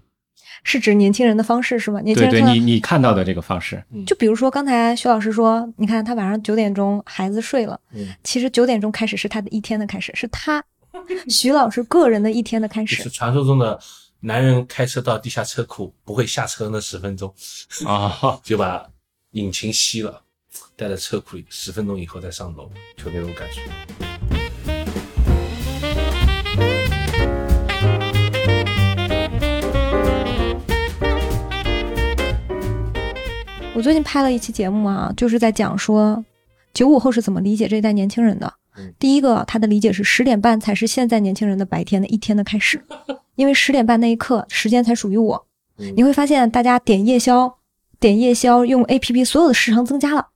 [0.66, 2.02] 是指年轻人的方式是吗？
[2.02, 10.62] 年轻对对，人你你看到的这个方式，就比如说刚才徐老师说，你看他晚上九点钟孩子睡了，嗯，其实九点钟开始是他的一天的开始，是他
[11.30, 12.96] 徐老师个人的一天的开始。
[12.96, 13.80] 就是传说中的
[14.22, 17.32] 男人开车到地下车库不会下车那十分钟，
[17.86, 18.12] 啊，
[18.44, 18.84] 就把
[19.32, 20.24] 引擎熄了，
[20.76, 24.15] 待在车库里十分钟以后再上楼，就那种感觉。
[33.76, 36.24] 我最近拍了一期节目啊，就是在讲说
[36.74, 38.94] 九五后是怎么理解这一代年轻人的嗯。
[38.98, 42.82] 第一个，他的理解是十点半才是现在年轻人的白天的一天的开始，
[43.36, 45.46] 因为十点半那一刻时间才属于我。
[45.78, 47.54] 嗯你会发现，大家点夜宵、
[48.00, 50.30] 点夜宵用 A P P，所有的时长增加了。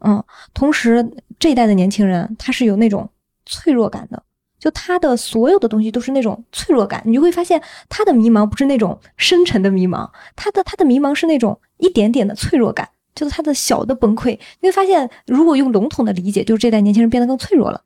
[0.00, 3.08] 嗯，同时这一代的年轻人他是有那种
[3.46, 4.20] 脆弱感的，
[4.60, 14.38] 就他的所有的东西都是那种脆弱感，你就会发现他的迷茫不是那种深沉的迷茫，他的他的迷茫是那种一点点的脆弱感，就是他的小的崩溃。
[14.60, 17.82] 你会发现，如果用笼统的理解，就是这代年轻人变得更脆弱了。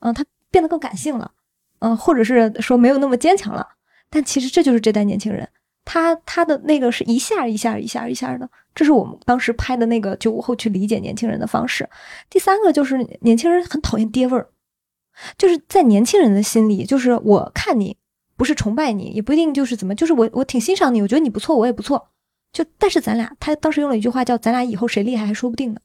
[0.00, 1.30] 嗯，他变得更感性了，
[1.78, 3.66] 嗯、或者是说没有那么坚强了。
[4.10, 5.48] 但其实这就是这代年轻人，
[5.84, 11.88] 他他的那个是一下一下一下一下的，这是我们当时拍的那个九五后去理解年轻人的方式。
[12.28, 14.48] 第三个就是年轻人很讨厌爹味儿，
[15.36, 17.96] 就是在年轻人的心里，就是我看你
[18.36, 22.08] 不是崇拜你，也不一定就是怎么，就是我我挺欣赏你，我觉得你不错，我也不错。
[22.52, 25.80] 就但是咱俩，他当时用了一句话叫“咱俩以后谁厉害还说不定呢”，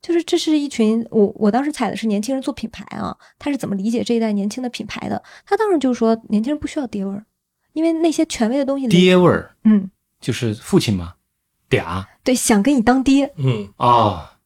[0.00, 5.20] 就是这是一群我我当时采的是年轻人做品牌啊，他是怎么理解这一代年轻的品牌的？
[5.44, 7.26] 他当时就是说年轻人不需要爹味儿，
[7.72, 11.14] 因为那些权威的东西，爹味儿嗯，就是父亲嘛？
[11.68, 14.38] 嗲对，想跟你当爹，嗯，啊、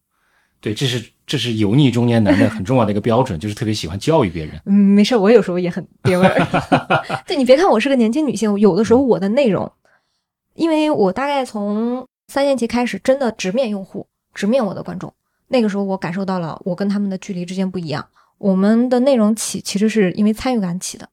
[0.59, 4.61] 对，这是这是油腻中年男的很重要的一个标准，就是特别喜欢教育别人。
[4.67, 6.45] 嗯，没事，我有时候也很爹味儿。
[7.25, 9.71] 对你别看我是个年轻女性，有的时候我的内容，
[10.55, 15.15] 因为我大概从三年级开始，真的直面用户，直面我的观众。
[15.47, 18.05] 那个时候我感受到了，我跟他们的距离之间不一样。
[18.39, 21.09] 我们的内容起其实是因为参与感起的。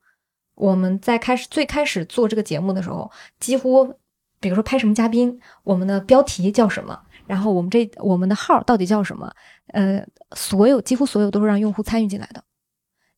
[0.55, 3.93] 我们在开始最开始做这个节目的时候，几乎
[4.39, 9.31] 比如说拍什么嘉宾，我们的标题叫什么，然后我们这我们的号到底叫什么，
[9.67, 12.43] 呃，所有几乎所有都是让用户参与进来的。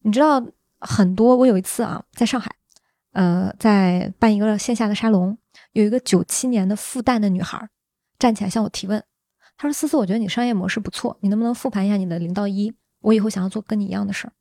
[0.02, 0.44] 你知道
[0.80, 2.50] 很多，我有一次啊，在上海，
[3.12, 5.38] 呃，在办一个线下的沙龙，
[5.74, 7.70] 有一个九七年的复旦的女孩
[8.18, 9.04] 站起来向我提问，
[9.58, 12.74] 她说：“思思，我觉得你商业模式不错，你能不能复盘一下你的零到一？
[13.02, 14.34] 我以后想要做跟你一样的事儿。”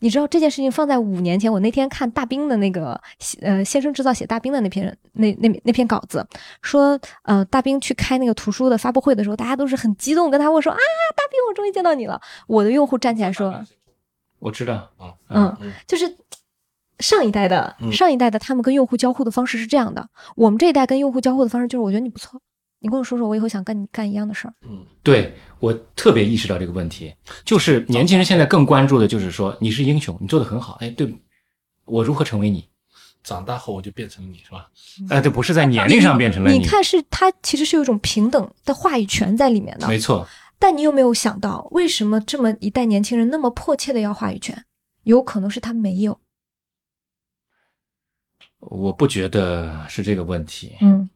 [0.00, 3.00] 你知道这件事情放在五年前，我那天看大兵的那个
[3.40, 6.26] 呃先生制造写大兵的那篇那那那篇稿子，
[6.62, 10.76] 说呃大兵去开那个图书的发布会的时候，大家都是很激动跟他握手啊，
[11.16, 12.20] 大兵我终于见到你了。
[12.46, 13.64] 我的用户站起来说，
[14.38, 14.90] 我知道，
[15.28, 16.16] 嗯嗯，就是
[16.98, 17.92] 上一代的嗯。
[17.92, 22.40] 上一代的他们跟用户交互的方式是这样的，我们这一代跟用户交互的方式就是我觉得你不错，
[22.86, 24.54] 你跟我说说，我以后想跟你干一样的事儿。
[24.62, 27.12] 嗯，对我特别意识到这个问题，
[27.44, 31.12] 就是年轻人现在更关注的就是说你是英雄，你做的很好，哎，对，
[31.84, 32.68] 我如何成为你？
[33.24, 34.68] 长大后我就变成你是吧？
[35.10, 40.24] 哎，这不是在年龄上变成了你看是他其实是有一种平等的话语权在里面的，没错，
[40.60, 44.64] 但你有没有想到，为什么这么一代年轻人那么迫切的要话语权？
[45.02, 46.20] 有可能是他没有。
[48.60, 51.08] 我不觉得是这个问题，嗯，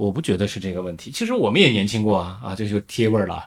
[0.00, 1.10] 我不觉得是这个问题。
[1.10, 3.46] 其实我们也年轻过啊，啊，这就贴味儿了。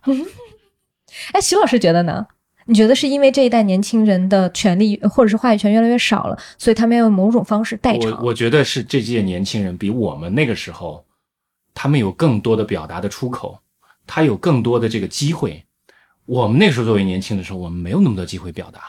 [1.34, 2.26] 哎，徐老师觉得呢？
[2.66, 8.24] 你觉得是因为这一代年轻人的权利或者是话语权越来越少了，所以他们要用某种方式代我偿？
[8.24, 11.06] 我觉得是这届年轻人比我们那个时候，
[11.74, 13.60] 他们有更多的表达的出口，
[14.08, 15.66] 他有更多的这个机会。
[16.26, 18.80] 我们那时候作为年轻的时候，我们没有那么多机会表达。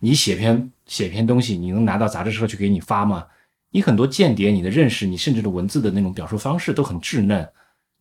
[0.00, 3.24] 你写篇写篇东西，你能拿到杂志社去给你发吗？
[3.72, 7.50] 你很多间谍，你的认识，你甚至的文字的那种表述方式都很稚嫩，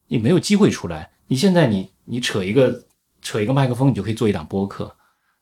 [0.08, 1.10] 你没有机会出来。
[1.28, 2.86] 你现在你你扯一个
[3.22, 4.94] 扯一个麦克风，你就可以做一档播客。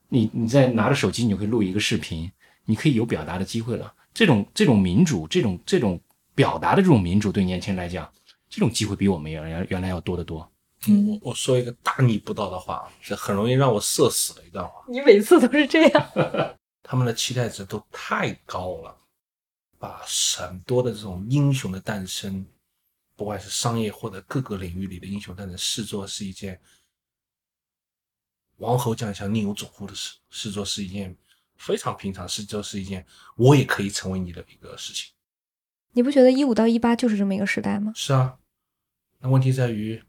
[0.07, 2.31] 你你再拿着手机，你就可以录一个视频，
[2.65, 3.91] 你可以有表达的机会了。
[4.13, 5.99] 这种这种民主，这种这种
[6.35, 8.07] 表达的这种民主，对年轻人来讲，
[8.47, 10.47] 这种机会比我们原来原来要多得多。
[10.87, 14.73] 嗯我我说一个大逆不道的话，是很容易让我社死的一段话。
[14.87, 16.05] 你每次都是这样。
[16.83, 18.95] 他们的期待值都太高了，
[19.79, 19.99] 把
[20.37, 22.45] 很多的这种英雄的诞生，
[23.15, 26.61] 不管是商业或者各个领域里的英雄诞生，视作是一件
[28.57, 31.17] 王侯将相宁有种乎的事，视作是一件
[31.55, 33.03] 非常平常，视作是一件
[33.37, 35.11] 我也可以成为你的一个事情。
[35.93, 37.91] 你不觉得一五到一八就是这么一个时代吗？
[37.95, 38.37] 是啊，
[39.19, 40.03] 那问题在于，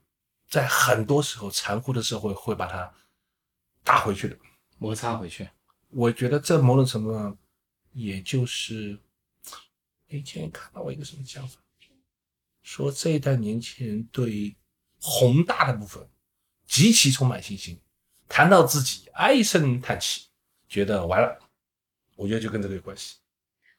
[0.49, 2.93] 在很多时候残酷的社会会把它
[3.83, 4.37] 打回去的。
[4.79, 5.47] 摩擦回去，
[5.91, 7.37] 我觉得这某种程度上，
[7.93, 8.99] 也就是，
[10.17, 11.61] 以前看到我一个什么想法，
[12.63, 14.57] 说这一代年轻人对
[14.99, 16.07] 宏大的部分
[16.67, 17.81] 极其充满信心，
[18.29, 20.29] 谈到自己唉声叹气，
[20.69, 21.39] 觉得完了。
[22.17, 23.17] 我觉得就跟这个有关系。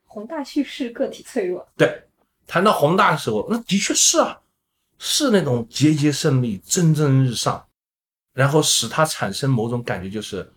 [0.03, 1.67] 宏大叙事，个体脆弱。
[1.77, 2.07] 对，
[2.47, 4.41] 谈到宏大的时候，那的确是啊，
[4.97, 7.69] 是那种节节胜利、蒸蒸日上，
[8.33, 10.51] 然后使他产生某种感觉，就是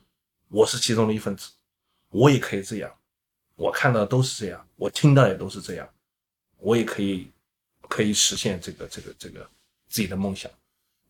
[0.48, 1.50] 我是其中的一份子，
[2.08, 2.92] 我也可以这样，
[3.56, 5.88] 我看到的都是这样，我听到也都是这样，
[6.58, 7.30] 我也可以
[7.88, 9.48] 可以实现这个这个这个
[9.88, 10.50] 自己的梦想。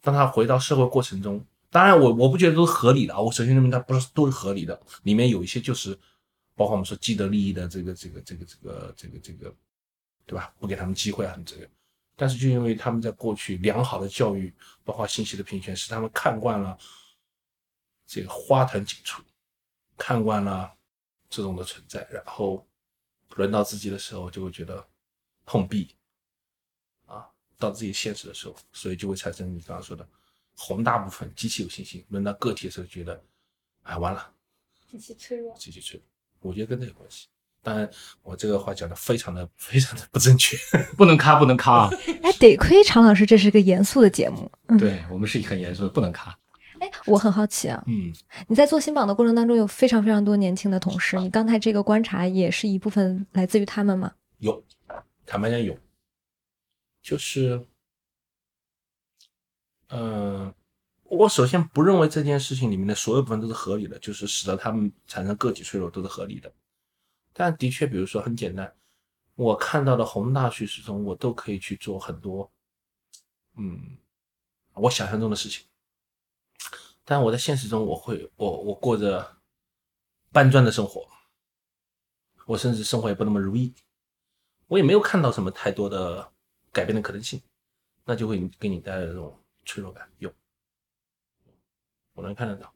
[0.01, 5.99] 当他回到社会过程中，当然我我不觉得都是合理的啊，我首先认为它不是都是合理的，里面有一些就是
[6.55, 9.55] 包括我们说既得利益的这个这个这个这个这个这个，
[10.27, 10.53] 对吧？
[10.59, 11.67] 不给他们机会啊，很这个。
[12.17, 14.53] 但是就因为他们在过去良好的教育，
[14.85, 16.79] 包括信息的平权，使他们看惯了
[18.07, 19.23] 这个花团锦簇，
[19.97, 20.74] 看惯了
[21.35, 22.65] 这种的存在，然后
[23.35, 24.87] 轮到自己的时候就会觉得
[25.45, 25.93] 碰壁
[27.07, 27.27] 啊，
[27.59, 30.09] 到自己现实的时候，所以就会产生你刚刚说的
[30.55, 33.21] 宏大部分极其有信心，轮到个体的时候觉得，
[33.83, 34.33] 哎，完了，
[34.89, 35.53] 极其脆弱。
[35.59, 37.27] 极其脆弱，我觉得跟这有关系。
[37.61, 37.91] 当然，
[38.23, 40.57] 我这个话讲的非常的非常的不正确。
[40.97, 41.91] 不能卡，不能卡啊！
[42.23, 44.49] 哎，得亏常老师这是个严肃的节目。
[44.69, 46.39] 嗯，对我们是很严肃的，不能卡。
[46.85, 48.13] 哎，我很好奇啊，嗯，
[48.47, 54.13] 你在做新榜的过程当中，有非常非常多年轻的同事，你刚才这个观察也是一部分来自于他们吗？
[54.39, 54.63] 有，
[55.25, 55.75] 坦白讲有，
[57.01, 57.67] 就是，
[59.89, 60.53] 嗯、
[61.05, 66.53] 我首先不认为这件事情里面的所有部分都是合理的，就是使得他们产生个体脆弱都是合理的。
[67.33, 68.71] 但的确，比如说很简单，
[69.37, 72.51] 我看到的宏大叙事中，我都可以去做很多，
[73.57, 73.97] 嗯，
[74.75, 75.65] 我想象中的事情。
[77.05, 79.37] 但我在现实中，我会我我过着
[80.33, 81.07] 搬砖的生活，
[82.47, 83.75] 我甚至生活也不那么如意，
[84.67, 86.33] 我也没有看到什么太多的
[86.73, 87.41] 改变的可能性，
[88.05, 90.09] 那就会给你带来这种脆弱感。
[90.19, 90.33] 有，
[92.15, 92.73] 我能看得到。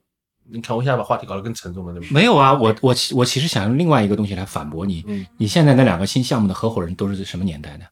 [0.51, 2.07] 你看，我现在把话题搞得更沉重了，对吗？
[2.11, 5.03] 没有啊，我我我其实想用另外一个东西来反驳你。
[5.07, 7.87] 嗯，你现在那两个新项目的合伙人都是什么年代的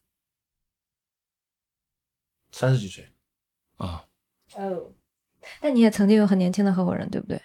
[2.50, 3.08] 三十几岁，
[3.76, 4.04] 啊？
[4.54, 4.92] 哦，
[5.60, 7.40] 但你也曾经有很年轻的合伙人，对不对？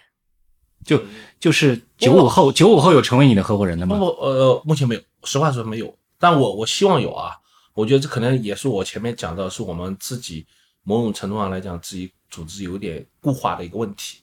[0.84, 1.02] 就
[1.40, 3.98] 就是九五后，九五后有成为你的合伙人的吗？
[3.98, 7.34] 不不，呃，目前没有，实话说没有，但我我希望有啊。
[7.72, 10.46] 我觉得这可能也是我前面讲到，是我们自己
[10.82, 14.22] 某种程度上来讲，自己组织有点固化的一个问题。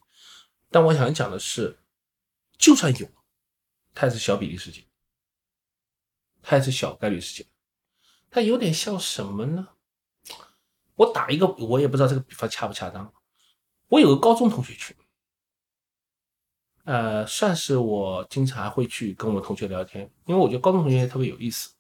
[0.70, 1.78] 但我想讲的是，
[2.58, 3.08] 就算有，
[3.94, 4.84] 它也是小比例事件，
[6.42, 7.46] 它也是小概率事件，
[8.30, 9.68] 它有点像什么呢？
[10.96, 13.12] 我打一个，我也不知道这个比方恰不恰当。
[13.92, 14.96] 我有个高中同学群，
[16.86, 21.72] 呃，算是我经常会去跟我同学聊天，因为我觉得高中同学特别有意思。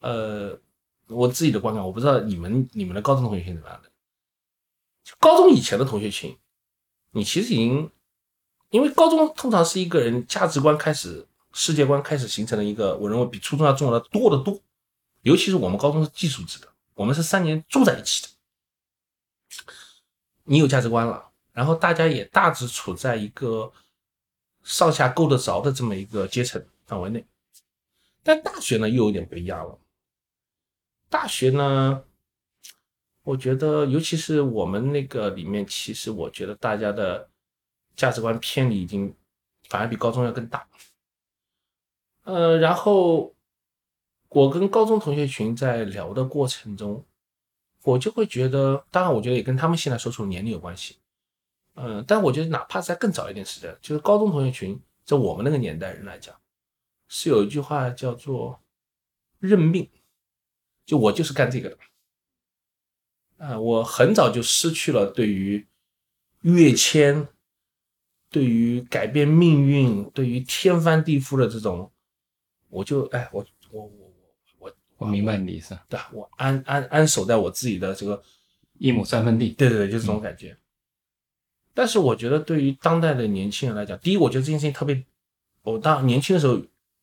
[0.00, 0.60] 呃，
[1.06, 3.90] 我自己的观感，我不知道你们你们的高中同学群怎么样的。
[5.18, 6.36] 高中以前的同学群，
[7.12, 7.90] 你其实已经，
[8.68, 14.60] 因为高中通常是一个人价值观开始、世界观开始形成的一个，我认为比初中要重要的多得多。
[15.22, 18.28] 尤其是我们高中是寄宿制的，我们是三年住在一起的。
[20.44, 23.72] 你有价值观了，然后大家也大致处在一个
[24.62, 27.24] 上下够得着的这么一个阶层范围内。
[28.22, 29.78] 但大学呢又有点不一样了。
[31.10, 32.04] 大学呢，
[33.22, 37.28] 我觉得尤其是我们那个里面，其实我觉得大家的
[37.94, 39.14] 价值观偏离已经
[39.68, 40.66] 反而比高中要更大。
[42.24, 43.34] 呃，然后
[44.30, 47.04] 我跟高中同学群在聊的过程中，
[47.84, 50.96] 我就会觉得，当然我觉得也跟他们现在所处的年龄有关系。
[51.74, 56.34] 嗯、但我觉得哪怕在更早一点时代，就是高中同学群，在我们那个年代人来讲，
[57.08, 58.60] 是有一句话叫做
[59.38, 59.88] “认命”，
[60.86, 61.76] 就我就是干这个的。
[63.38, 65.66] 啊、我很早就失去了对于
[66.42, 67.26] 跃迁、
[68.30, 71.90] 对于改变命运、对于天翻地覆的这种，
[72.68, 74.03] 我就哎，我我我
[74.96, 76.10] 我明白你的意思，对吧？
[76.12, 78.22] 我安安安守在我自己的这个
[78.78, 79.50] 一亩三分地。
[79.50, 80.56] 对对对，就这种感觉。
[81.74, 85.04] 但是我觉得对于当代的年轻人来讲，第一，我觉得这件事情特别，
[85.62, 86.62] 我当年轻的时候，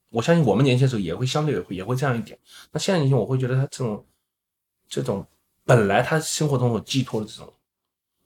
[0.09, 2.39] 我相信我们年轻的时候也会相对也会也会这样一点。
[2.71, 4.05] 那现在年轻，我会觉得他这种
[4.87, 5.27] 这种
[5.65, 7.53] 本来他生活中所寄托的这种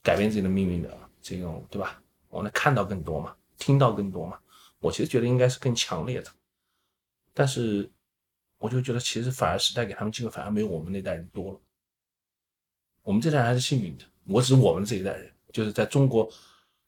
[0.04, 1.99] 改变自己的命运的这种，对吧？
[2.30, 4.38] 我能看到更多嘛，听到更多嘛，
[4.80, 6.30] 我其实觉得应该是更强烈的。
[7.34, 7.89] 但是
[8.58, 11.60] 我就觉得，其实反而时代给他们机会反而没有我们那代人多了。
[13.04, 16.28] 我们这代人还是幸运的，我指我们这一代人，就是在中国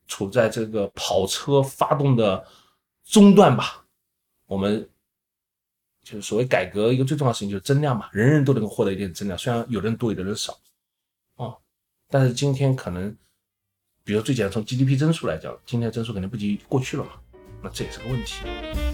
[0.07, 2.45] 处在这个跑车发动的
[3.03, 3.85] 中段吧。
[4.45, 4.89] 我们
[6.01, 10.57] 就是所谓改革一个最重要的事情就是增量嘛，人人都能够获得一点增量，虽然有的人多，有的人少，
[11.35, 11.53] 啊，
[12.09, 13.15] 但是今天可能，
[14.03, 17.11] 比如最简单从 GDP 增速来讲，今天增速肯定不及过去了嘛，
[17.61, 18.86] 那这也是个问题。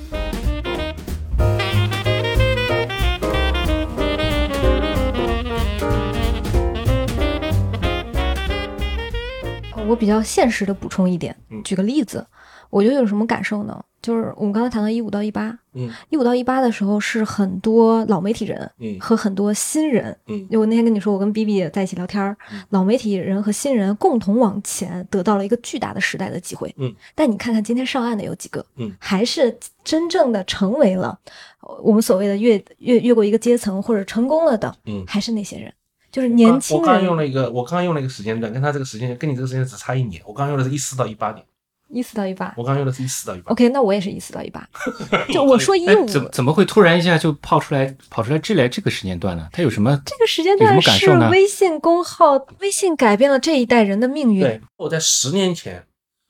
[9.88, 12.26] 我比较现实的补充一点嗯，举个例子，
[12.69, 13.84] 我就有什么感受呢？
[14.02, 20.18] 就是我们刚才谈到一五到一八，嗯一五到一八的时候是很多老媒体人嗯和很多新人。
[20.28, 22.36] 嗯就我那天跟你说，我跟 B B 也在一起聊天儿，
[22.70, 26.74] 老媒体人和新人共同往前，得到了一个巨大的时代的机会。
[26.78, 28.66] 嗯，但你看看今天上岸的有几个？
[28.78, 31.18] 嗯，还是真正的成为了
[31.62, 35.74] 呃我们所谓的越越越过一个阶层或者成功了的，嗯还是那些人，
[36.14, 37.18] 就是年轻我刚刚用。
[37.18, 40.22] 了一个，我刚刚用了一个时间段，跟他这个时间跟你这个时间只差一年。
[40.26, 41.43] 我刚刚用的是一四到一八年，
[41.89, 43.51] 一四到一八我刚刚用的是一四到一八。
[43.51, 44.68] ，OK，那我也是一四到一八。
[45.34, 49.49] 就我说一哎五，，怎么怎么会突然一下就跑出来跑出来这来这个时间段呢？
[49.51, 49.99] 它有什么？
[50.05, 54.41] 这个时间段是微信公号，微信改变了这一代人的命运。
[54.41, 55.88] 对，我在十年前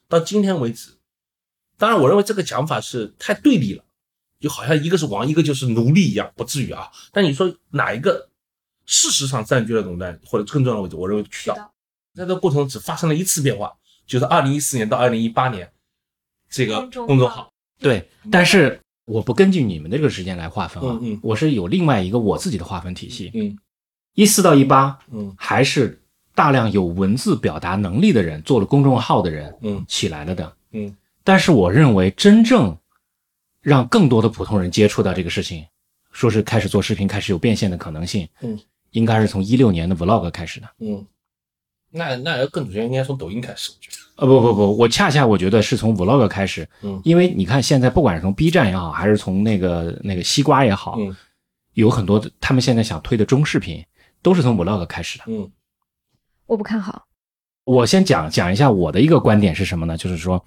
[0.08, 0.98] 到今天为止，
[1.78, 3.84] 当然，我认为这个讲法是太对立了，
[4.40, 6.90] 就好像一个是王，一个就是奴隶一样，不至于啊。
[7.12, 8.30] 但你说哪一个
[8.86, 10.96] 事实上占据了垄断或者更重要的位置？
[10.96, 11.56] 我认为渠道，
[12.14, 13.72] 在这个过程中只发生了一次变化，
[14.06, 15.70] 就是二零一四年到二零一八年，
[16.50, 17.52] 这个公众号。
[17.80, 23.32] 对，但是我不根据你们的这个时间来划分啊，嗯嗯我是有另外一个我自己的划分体系。
[23.34, 23.58] 嗯
[24.16, 26.00] 一四到一八，嗯还是
[26.36, 30.56] 大量有文字表达能力的人做了公众号的人嗯起来了的。
[30.72, 32.78] 嗯但是我认为真正
[33.62, 35.66] 让更多的普通人接触到这个事情，
[36.12, 38.60] 说是开始做视频，开始有变现的可能性，嗯，
[38.94, 40.68] 应该是从一六年的 vlog 开始的。
[40.80, 41.06] 嗯，
[41.92, 43.98] 那那要更准确，应该从抖音开始，我觉得。
[44.16, 51.16] 呃，不不不，我恰恰我觉得是从 vlog 开始，嗯因为你看现在不管是从 B 站也好，还是从那个那个西瓜也好，嗯
[51.74, 53.84] 有很多他们现在想推的中视频，
[54.22, 55.26] 都是从 vlog 开始的。
[55.28, 55.52] 嗯
[56.46, 57.06] 我不看好。
[57.64, 59.98] 我先讲讲一下我的一个观点是什么呢？
[59.98, 60.44] 就是说，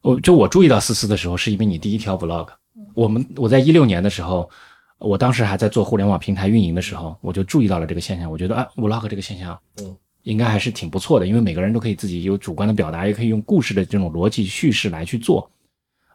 [0.00, 2.48] 我就我注意到思思的时候，是因为你第一条 vlog。
[2.94, 4.50] 我们我在一六年的时候，
[4.98, 8.30] 我当时还在做互联网平台运营的时候，我就注意到了这个现象。
[8.30, 15.50] 我觉得啊，vlog 这个现象，嗯，应该还是挺不错的，因为每个人都可以自己有主观的表达，也可以用故事的这种逻辑叙事来去做。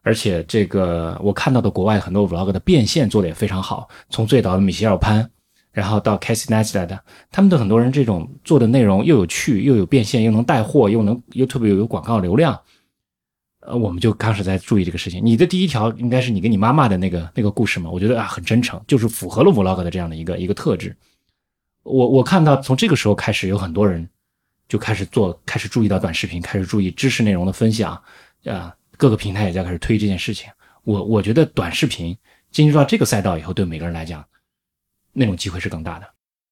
[0.02, 5.30] 而且这个我看到的国外很多 vlog 的变现做的也非常好，从最早的米歇尔潘，
[5.72, 6.98] 然后到 Casey Neistat，
[7.30, 12.58] 他们的很多人这种做的内容又有趣，又有变现，又能带货，又能 YouTube 又有广告流量，
[13.62, 15.24] 呃，我们就开始在注意这个事情。
[15.24, 17.90] 你的第一条应该是你跟你妈妈的那个那个故事嘛？
[17.90, 20.96] 我觉得啊很真诚，就是符合了 Vlog 的这样的一个一个特质。
[21.84, 24.08] 我我看到从这个时候开始，有很多人
[24.68, 28.02] 就开始做，开始注意到短视频，开始注意知识内容的分享，
[28.46, 30.50] 啊，各个平台也在开始推这件事情。
[30.84, 32.18] 我我觉得短视频
[32.52, 34.26] 进入到这个赛道以后，对每个人来讲，
[35.12, 36.08] 那种机会是更大的。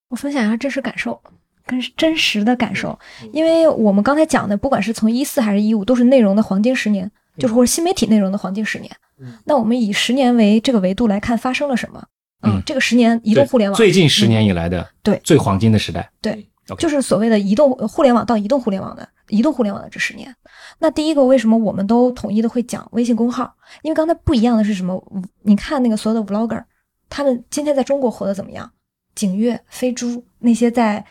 [0.10, 1.22] 我分享一下真实感受，
[1.68, 2.98] 跟真实的感受，
[3.32, 8.90] 因为我们刚才讲的，不管是从一四还是一五，都是内容的黄金十年，就是或者新媒体内容的黄金十年。
[9.20, 12.04] 嗯那我们以十年为这个维度来看，发生了什么？
[12.44, 16.48] 嗯这个十年移动互联网，最近十年以来的对最黄金的时代，对
[16.78, 20.34] 就是所谓的移动互联网到移动互联网的移动互联网的这十年。
[20.80, 23.56] 那第一个，为什么我们都统一的会讲微信公号？
[23.82, 25.04] 因为刚才不一样的是什么？
[25.44, 26.64] 你看那个所有的 vlogger，
[27.10, 28.72] 他们今天在中国活得怎么样？
[29.16, 31.04] 景月、飞猪那些在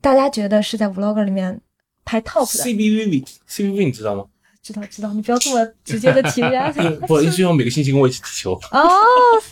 [0.00, 1.60] 大家觉得是在 vlogger 里面
[2.04, 4.24] 排 top 的，CBVV CBV 你知道吗？
[4.62, 6.72] 知道知道，你不要这么直接的提人家。
[7.06, 8.54] 不，一希望每个星期跟我一起踢球。
[8.70, 8.88] 哦，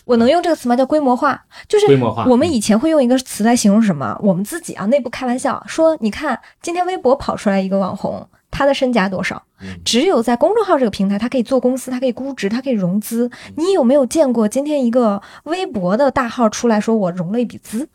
[0.06, 0.74] 我能用这个词吗？
[0.74, 4.18] 叫规模化，就是规模化我们以前会用一个词来形容什么？
[4.22, 9.42] 我们自己啊，内部开玩笑说，你看今天微博跑出来一个网红，他的身价多少？
[9.60, 13.30] 嗯只有在公众号这个平台，它可以做公司，它可以估值，它可以融资。
[13.56, 17.86] 你有没有见过今天一个微博的大号出来说我融了一笔资？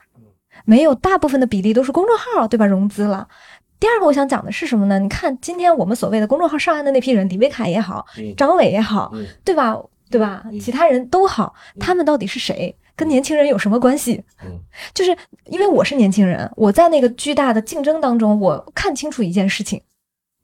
[0.67, 2.65] 没有，大部分的比例都是公众号对吧？
[2.65, 3.25] 融资了。
[3.79, 4.99] 第二个我想讲的是什么呢？
[4.99, 9.77] 你看今天我们所谓的公众号上岸的那批人，李维凯也好，嗯张伟也好，嗯对吧？
[10.11, 10.43] 对吧？
[10.45, 12.75] 嗯其他人都好，他们到底是谁？
[12.95, 14.21] 跟年轻人有什么关系？
[14.43, 14.59] 嗯
[14.93, 15.15] 就是
[15.45, 19.81] 因为我是年轻人，我在那个巨大的竞争当中，我看清楚一件事情，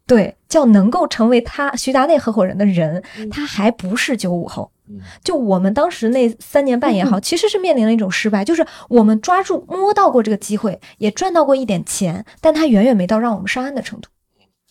[0.07, 4.71] 对，叫能够成为他徐达内合伙人的人，嗯他还不是九五后。
[4.89, 14.09] 嗯就我们当时那三年半也好，其实是面临了一种失败，就是我们抓住摸到过这个机会，也赚到过一点钱，但它远远没到让我们上岸的程度，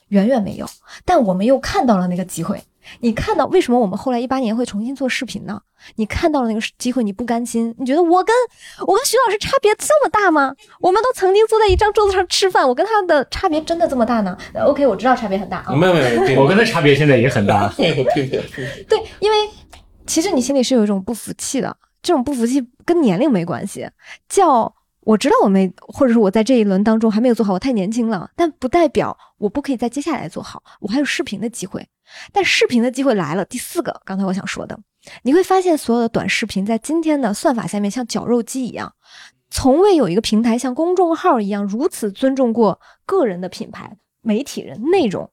[0.08, 0.66] 远远没有。
[1.04, 2.62] 但我们又看到了那个机会，
[3.00, 5.60] 你看到为什么我们后来一八年会重新做视频呢？
[5.96, 8.32] 你看到了那个机会，你不甘心，你觉得我跟
[8.86, 10.54] 我跟徐老师差别这么大吗？
[10.80, 15.74] 我们都曾经坐在一张桌子上吃饭，我跟他的差别真的这么大呢呃？OK，我知道差别很大啊。
[15.74, 17.68] 没有没有，我跟他差别现在也很大。
[17.76, 19.36] 对，因为
[20.06, 23.88] 其实你心里是有一种不服气的，这种不服气跟年龄没关系，
[24.28, 31.88] 叫我知道我没，或者是我在这一轮当中还没有做好，我太年轻了，但不代表我不可以在接下来做好，我还有视频的机会。
[32.30, 34.78] 但视频的机会来了，第四个，刚才我想说的，
[35.22, 38.94] 你会发现所有的短视频在今天的算法下面像绞肉机一样，
[39.50, 45.30] 从未有一个平台像公众号一样如此尊重过个人的品牌、媒体人、内容。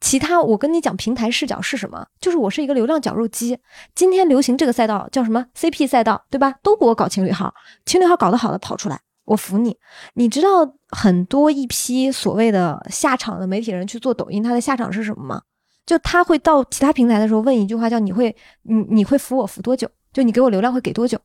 [0.00, 2.06] 其他，我跟你讲，平台视角是什么？
[2.20, 3.58] 就是我是一个流量绞肉机。
[3.94, 6.54] 今天流行这个赛道叫什么 CP 赛道，对吧？
[6.62, 7.52] 都给我搞情侣号，
[7.84, 9.76] 情侣号搞得好的跑出来，我服你。
[10.14, 10.48] 你知道
[10.88, 15.42] 很多一批所谓的下场的媒体人去做抖音，他的下场是什么吗？
[15.84, 19.86] 就他会到其他平台的时候问一句话，叫你会你你会服我服多久？
[20.12, 21.18] 就你给我流量会给多久？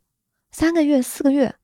[0.51, 1.55] 三个月、四个月。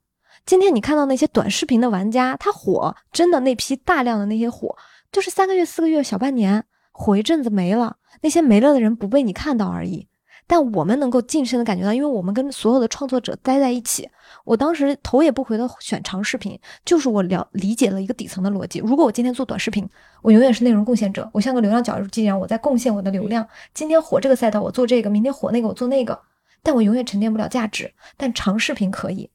[0.45, 4.76] 今天你看到那些短视频的玩家，他火，真的那批大量的那些火，
[5.12, 10.07] 就是三个月、四个月、小半年火一阵子没了，那些没了的人不被你看到而已。
[10.47, 14.09] 但我们能够近身的感觉到，因为我们跟所有的创作者待在一起，
[14.43, 18.79] 我当时头也不回的选长视频，就是我了理解了一个底层的逻辑。
[18.79, 19.87] 如果我今天做短视频，
[20.21, 23.47] 我永远是内容贡献者，我像个流量绞肉机一样，我在贡献我的流量。
[23.73, 26.19] 今天火这个赛道，我做这个；明天火那个，我做那个。
[26.61, 27.93] 但我永远沉淀不了价值。
[28.17, 29.29] 但长视频可以。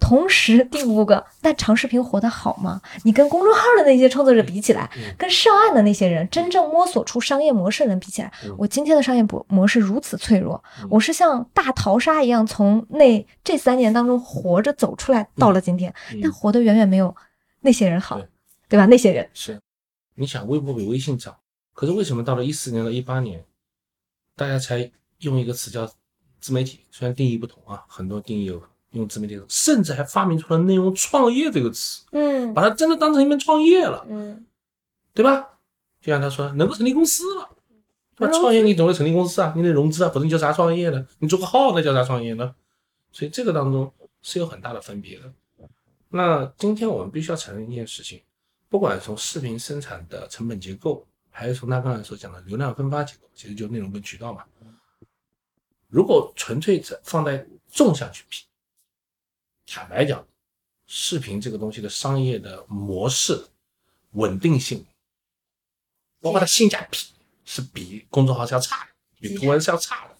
[0.00, 2.82] 同时，第五个，那长视频活得好吗？
[3.04, 17.16] 你跟公众号的那些创作者比起来，跟上岸的那些人真正摸索出商业模式的人比起来，我今天的商业模模式如此脆弱，我是像大逃杀一样从那这三年当中活着走出来，到了今天，但活得远远没有
[17.60, 18.20] 那些人好，
[18.68, 18.84] 对吧？
[18.84, 19.58] 那些人是，
[20.16, 21.40] 你想微博比微信早，
[21.72, 23.42] 可是为什么到了一四年到一八年，
[24.36, 24.90] 大家才
[25.20, 25.90] 用一个词叫
[26.40, 26.80] 自媒体？
[26.90, 28.62] 虽然定义不同啊，很多定义有。
[28.94, 34.46] 用自媒体，甚至还发明出了内容创业这个词，嗯，把它真的当成一门创业了，嗯，
[35.12, 35.50] 对吧？
[36.00, 37.50] 就像他说，能够成立公司了，
[38.18, 39.52] 那创业你怎么会成立公司啊？
[39.56, 41.06] 你得融资啊，否则你叫啥创业呢？
[41.18, 42.54] 你做个号那叫啥创业呢？
[43.10, 43.92] 所以这个当中
[44.22, 45.32] 是有很大的分别的。
[46.10, 48.20] 那今天我们必须要承认一件事情，
[48.68, 54.44] 不管从视频生产的成本结构，还是从他刚才所讲的流量分发结构，其实就内容跟渠道嘛。
[55.88, 58.38] 如果纯粹放在纵向去比。
[59.66, 60.26] 坦白讲，
[60.86, 63.46] 视频这个东西的商业的模式
[64.12, 64.84] 稳定性，
[66.20, 66.98] 包括它性价比，
[67.44, 68.90] 是比公众号是要差的，
[69.20, 70.16] 比图文是要差的。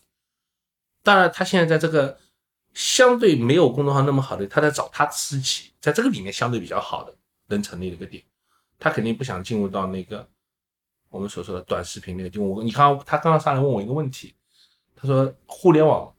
[1.02, 2.18] 当然，他现在在这个
[2.72, 7.14] 相对没有公众号那么好的，他在找他自己在这个里面相对比较好的
[7.46, 8.24] 能成立的一个点，
[8.78, 10.26] 他肯定不想进入到那个
[11.10, 12.48] 我们所说的短视频那个地方。
[12.48, 14.34] 我你看，他刚刚上来问我一个问题，
[14.96, 16.16] 他说互联网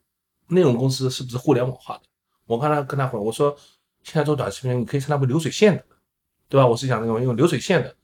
[0.47, 2.03] 内容公司是不是互联网化的？
[2.45, 3.55] 我刚才跟他回，我说
[4.03, 5.85] 现在做短视频，你可以称它为流水线的，
[6.47, 6.67] 对吧？
[6.67, 7.95] 我是讲那种用流水线的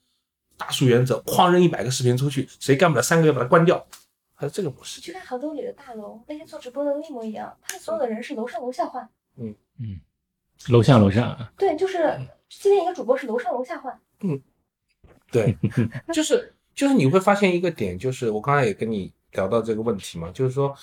[0.57, 3.85] 大数原则，哐扔一百个视频出去，谁干不了三个月把它关掉，
[4.33, 4.99] 还是这个模式。
[4.99, 9.07] 就在杭州里的大楼，那些做直播的一模一样，他所有的人是楼上楼下换。
[9.37, 9.99] 嗯嗯，
[10.69, 11.37] 楼下楼上。
[11.57, 12.19] 对，就是
[12.49, 13.99] 今天一个主播是楼上楼下换。
[14.21, 14.41] 嗯，
[15.31, 15.55] 对，
[16.13, 20.75] 就是就是你会发现一个点，就是我刚才也跟你聊到这个问题嘛，就是说，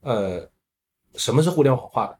[0.00, 0.48] 呃，
[1.14, 2.18] 什么是互联网化的？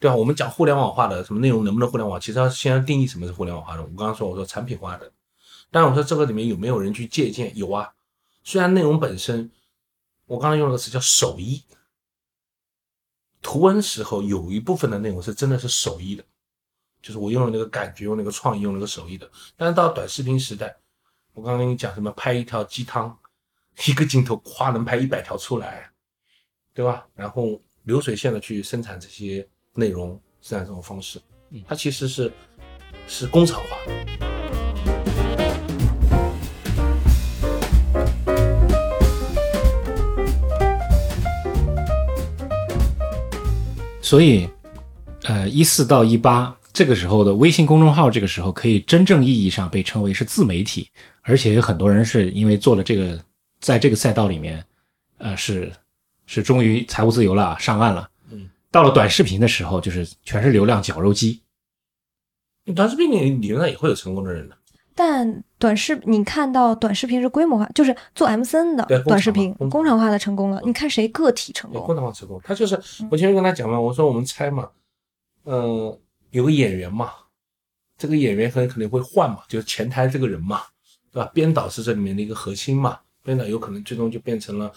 [0.00, 0.14] 对吧？
[0.14, 2.20] 我们讲互联网化的什么内容能不能互联网？
[2.20, 3.82] 其实要先要定义什么是互联网化的。
[3.82, 5.12] 我刚刚说我说产品化的，
[5.72, 7.52] 但是我说这个里面有没有人去借鉴？
[7.56, 7.92] 有啊。
[8.44, 9.50] 虽然内容本身，
[10.26, 11.64] 我刚刚用了个词叫手艺，
[13.42, 16.24] 图文时候有一部分的内容是真的是手艺的，
[17.02, 19.28] 就是我用了那个感觉，用那个创意，用那个手艺的。
[19.56, 20.76] 但是到短视频时代，
[21.32, 23.18] 我刚刚跟你讲什么拍一条鸡汤，
[23.88, 25.90] 一个镜头夸能拍一百条出来，
[26.72, 27.04] 对吧？
[27.16, 29.46] 然后流水线的去生产这些。
[29.78, 31.20] 内容这样一种方式，
[31.64, 32.32] 它其实是
[33.06, 33.76] 是工厂化。
[44.02, 44.48] 所以，
[45.22, 50.90] 呃，一四到一八这个时候的微信公众号，这个时候可以真正意义上被称为是自媒体，
[51.22, 53.16] 而且有很多人是因为做了这个，
[53.60, 54.64] 在这个赛道里面，
[55.18, 55.70] 呃，是
[56.26, 58.10] 是终于财务自由了，上岸了。
[58.70, 61.42] 到了短视频的时候，就是全是流量绞肉机。
[62.74, 64.54] 短视频里理论上也会有成功的人的，
[64.94, 70.60] 但短视你看到短视频是规模化，就是做 MCN 的短视频工厂化的成功了。
[70.66, 71.82] 你看谁个体成功？
[71.86, 72.78] 工厂化成功，他就是
[73.10, 74.68] 我前面跟他讲嘛，我说我们猜嘛，
[75.44, 75.98] 嗯，
[76.30, 77.10] 有个演员嘛，
[77.96, 80.60] 这个演员很可能会换嘛，就是前台这个人嘛，
[81.10, 81.30] 对吧？
[81.32, 84.70] 编导是这里面的一个核心嘛，编导有可能最终就变成了。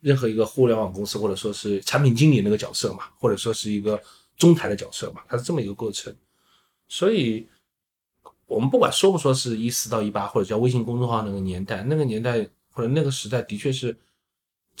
[0.00, 4.00] 任何一个互联网公司，或者说是产品经理那个角色嘛，或者说是一个
[4.36, 6.14] 中台的角色嘛，它是这么一个过程。
[6.88, 7.46] 所以，
[8.46, 13.96] 我们不管说不说是一四到一八，或者叫微信公众号那个年代，那个年代或者那个时代，的确是，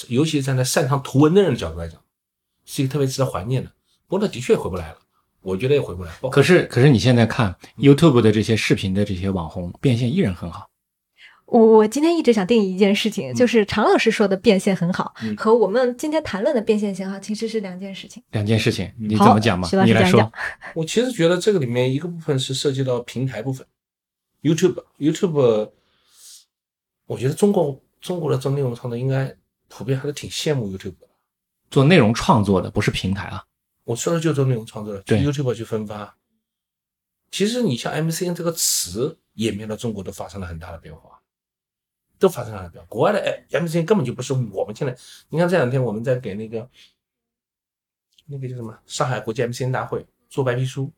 [0.08, 2.00] 尤其是站在擅长图文的人的角度来讲，
[2.64, 3.70] 是一个特别值得怀念的。
[4.06, 4.98] 不过，那的确回不来了，
[5.42, 6.12] 我觉得也回不来。
[6.32, 10.69] 可是，可是你现在看 YouTube 的这些视频的这些网红变现依然很好。
[11.50, 18.22] 我我今天一直想定义一件事情，就是常老师说的变现很好，和我们今天谈论的变现型号其实是两件事情。
[18.30, 19.68] 两件事情，你怎么讲嘛？
[19.84, 20.32] 你来说。
[20.74, 23.66] 我其实觉得这个里面一个部分是涉及到平台部分
[24.42, 25.70] ，YouTube，YouTube，
[27.06, 29.36] 我觉得中国中国的做内容创作应该
[29.68, 31.08] 普遍还是挺羡慕 YouTube 的。
[31.68, 33.44] 做内容创作的不是平台啊，
[33.84, 36.16] 我说的就做内容创作的，对 YouTube 去分发。
[37.32, 41.19] 其实你像 MCN 这个词演变到中国都发生了很大的变化。
[42.20, 44.96] 都发生了变化，国外的哎，MCN 根本就不是我们现在。
[45.30, 46.68] 你看这两天我们在给那个
[48.26, 50.92] 那个叫什么上海国际 MCN 大会做白皮书，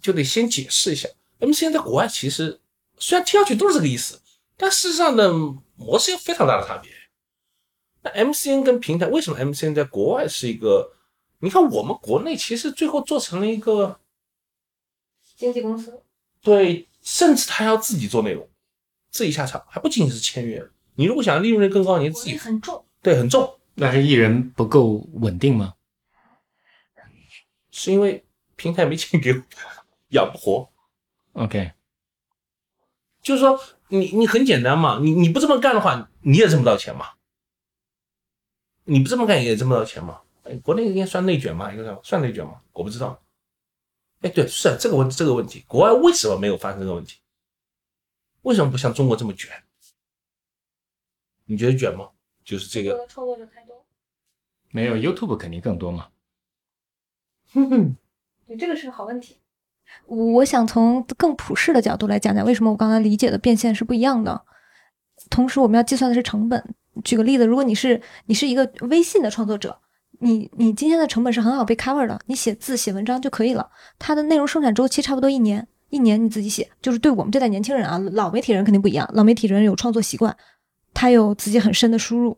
[0.00, 1.08] 就得先解释一下
[1.40, 2.60] ，MCN 在国外其实
[2.96, 4.20] 虽然听上去都是这个意思，
[4.56, 5.30] 但事实上的
[5.74, 6.90] 模式有非常大的差别。
[8.02, 10.92] 那 MCN 跟平台为什么 MCN 在国外是一个？
[11.40, 14.00] 你看我们国内其实最后做成了一个
[15.36, 16.02] 经纪公司，
[16.40, 18.48] 对，甚至他要自己做内容，
[19.16, 20.62] 自己下场，还不仅仅是签约。
[20.94, 25.72] 你如果想利润率更高，你自己很重，对很重，那是艺人不够稳定吗？
[27.70, 28.24] 是因为
[28.56, 29.42] 平台没钱给我，
[30.08, 30.68] 养不活。
[31.32, 31.72] OK，
[33.22, 33.58] 就是说，
[33.88, 37.10] 你你很简单嘛，你你不这么干的话，你也挣不到钱嘛。
[38.84, 40.20] 你不这么干也挣不到钱嘛。
[40.44, 41.72] 哎，国内应该算内卷嘛？
[41.72, 42.60] 应该算算内卷嘛？
[42.72, 43.20] 我不知道。
[44.22, 47.18] 哎，对，是这个问这个问题，国外为什么没有发生这个问题？
[48.46, 49.50] 为什么不像中国这么卷？
[51.46, 52.10] 你觉得卷吗？
[52.44, 53.84] 就是这个，创作者太多。
[54.70, 56.10] 没有 YouTube 肯定更多嘛。
[58.46, 59.38] 对，这个是个好问题。
[60.06, 64.44] 我想从更普世的角度来讲讲，为什么我刚才理解的变现是不一样的。
[65.28, 66.72] 同时，我们要计算的是成本。
[67.02, 69.76] 举个例子，如果你是你是一个微信的创作者，
[70.20, 73.72] 你你今天的成本是很好被 cover 的，你写字写文章就可以了。
[73.98, 76.68] 它的内容生产周期差不多一年，一年你自己写。
[76.80, 80.36] 就是对我们这代年轻人啊，老媒体人肯定不一样，老媒体人有创作习惯，
[80.94, 82.36] 他有自己很深的输入。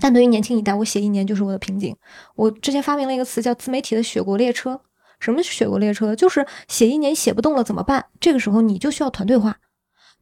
[0.00, 1.94] 但对于年轻一代，我写一年就是我的瓶颈。
[2.34, 4.80] 我之前发明了一个词叫自媒体的雪国列车。
[5.20, 6.16] 什么是雪国列车？
[6.16, 8.06] 就是写一年写不动了怎么办？
[8.18, 9.58] 这个时候你就需要团队化。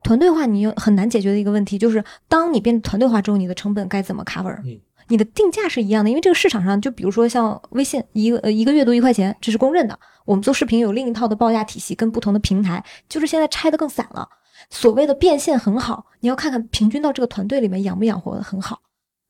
[0.03, 4.59] 团队化你又很难解决的一个问题就是，当你变成团队化之后，你的成本该怎么 cover？
[4.65, 4.81] 嗯
[5.11, 9.99] 你的定价是一样的，因为这个市场上，就比如说像微信，一个呃一个月度一块钱，这是公认的。
[10.25, 14.29] 我们做视频有另一套的报价体系，跟不同的平台，就是现在拆的更散了。
[14.71, 18.81] 所谓的变现很好，你要看看平均到这个团队里面养不养活的很好。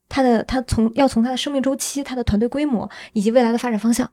[0.08, 4.10] 它的它从要从它的生命周期、它的团队规模以及未来的发展方向。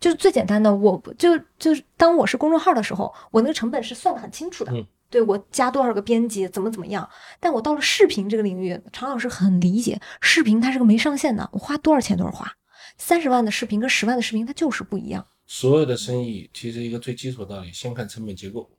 [0.00, 4.72] 就是最简单的，我就就是当我是公众号的时候，我那个成本是算得很清楚的。
[5.12, 7.08] 对我加多少个编辑，怎么怎么样。
[7.38, 12.50] 但我到了视频这个领域，常老师很理解，视频它是个没上限的，我花多少钱都是花。
[12.96, 15.26] 三十万的视频跟十万的视频，它就是不一样。
[15.46, 18.70] 所有的生意其实一个最基础的道理，先看成本结构，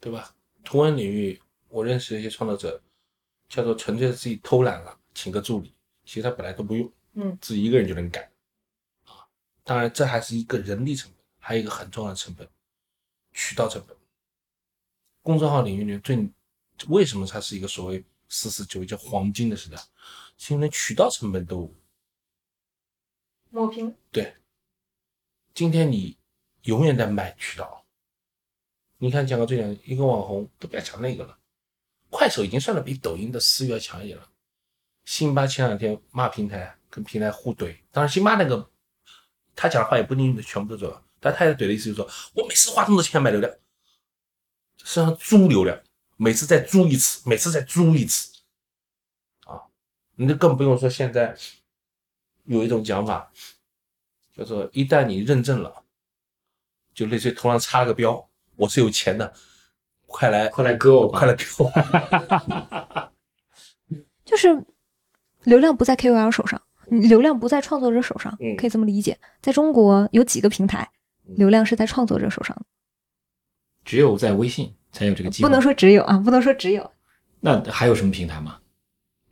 [0.00, 0.34] 对吧？
[0.64, 2.80] 图文领域，我认识一些创作者，
[3.50, 5.74] 叫做纯粹是自己偷懒了，请个助理，
[6.06, 8.24] 其实他本来都不用，嗯，自己一个人就能干，
[9.04, 9.28] 啊，
[9.62, 12.48] 当然这还是一个人力成本，还有一个很重要的成本，
[13.32, 13.96] 渠道成本。
[15.22, 16.28] 公众号领域里面最
[16.88, 19.76] 为什么它是一个所谓四四九叫黄金的时代，
[20.38, 21.74] 是因为渠道成本都
[23.50, 23.94] 抹平。
[24.10, 24.34] 对，
[25.52, 26.16] 今天你
[26.62, 27.84] 永远在买渠道。
[29.02, 31.38] 你看，讲个最简单，一个网红都不要讲那个了，
[32.10, 34.30] 快手已经算的比抖音的私域要强一点了。
[35.06, 38.70] 辛巴前两天骂平台，跟平台互怼，当然辛巴那个
[39.56, 43.50] 他讲的话也不一定全部都准，但他也怼的意思就是说，我每次花这么多钱买流量，
[44.90, 45.78] 实际上租流量，
[46.16, 48.32] 每次再租一次，每次再租一次，
[49.46, 49.62] 啊，
[50.16, 51.36] 你就更不用说现在
[52.46, 53.30] 有一种讲法，
[54.36, 55.84] 叫做一旦你认证了，
[56.92, 59.32] 就类似于头上插了个标，我是有钱的，
[60.06, 61.70] 快来快来割我 快来割我。
[64.24, 64.48] 就是
[65.44, 69.20] 流量不在 KOL 手上，流量不在创作者手上，嗯可以这么理解。
[69.40, 70.90] 在中国有几个平台，
[71.36, 72.64] 流量是在创作者手上的，
[73.84, 75.48] 只有在微信才有这个机会。
[75.48, 76.90] 不能说只有啊，不能说只有。
[77.40, 78.58] 那还有什么平台吗？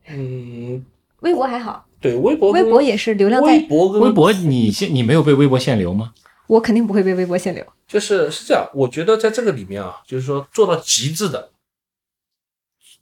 [0.06, 0.84] 嗯，
[1.20, 6.14] 微博还好，对，微博微博也是流量在，微博跟微博你现你没有被微博限流吗？
[6.46, 7.66] 我肯定不会被微博限流。
[7.86, 11.50] 就是是这样，我觉得在这个里面啊，就是说做到极致的，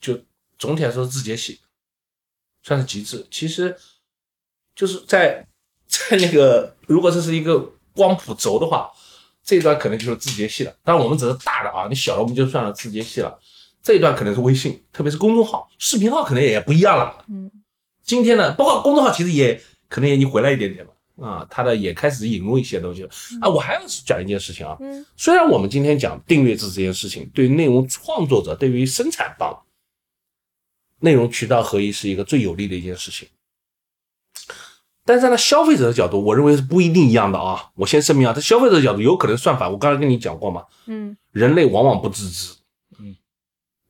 [0.01, 0.19] 就
[0.59, 1.61] 总体来说是字节系，
[2.65, 3.25] 算是极致。
[3.31, 3.77] 其实
[4.75, 5.47] 就是在
[5.87, 8.91] 在那个，如果这是一个光谱轴的话，
[9.47, 10.77] 这一段可能就是字节系了。
[10.83, 13.39] 当然我们只是大的啊，你小的我们就算了字节系了。
[13.81, 17.25] 这一段可能是微信，特别是公众号、视频号可能也不一样了。
[17.29, 17.49] 嗯，
[18.03, 23.49] 今天呢，包括公众号其实也可能也已经回来一点点了啊，它的也开始引入一些东西了啊。
[23.49, 29.57] 我还要讲一件事情啊，嗯，虽然我们今天讲订阅制这件事情，对于内容创作者、对于生产方，
[30.99, 33.29] 内容渠道合一是一个最有利的一件事情，
[35.07, 37.71] 但是站在消费者的角度，我认为是不一定一样的啊。
[37.77, 39.69] 我先声明啊，在消费者的角度有可能算法。
[39.69, 42.53] 我刚才跟你讲过嘛，嗯，人类往往不自知。
[42.99, 43.15] 嗯，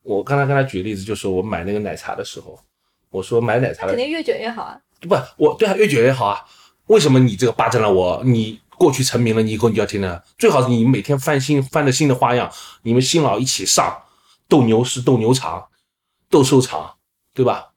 [0.02, 2.60] 我刚才跟他举例子，就是我买那个奶茶的时候，
[3.10, 4.78] 我说买奶茶的肯定越卷越好啊。
[5.00, 6.44] 不，我对啊，越卷越好啊。
[6.88, 8.22] 为什么你这个霸占了我？
[8.22, 10.20] 你过去成名了，你以后你就要听呢？
[10.36, 12.52] 最好是你每天翻新，翻着新的花样，
[12.82, 14.02] 你们新老一起上，
[14.48, 15.66] 斗牛士、斗牛场、
[16.28, 16.94] 斗兽场，
[17.32, 17.70] 对吧？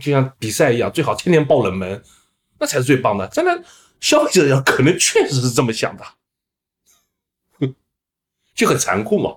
[0.00, 2.02] 就像比赛一样，最好天天爆冷门，
[2.58, 3.26] 那才是最棒的。
[3.28, 3.64] 真的，
[4.00, 6.04] 消费者要可能确实是这么想的，
[7.58, 7.74] 哼
[8.54, 9.36] 就很残酷嘛。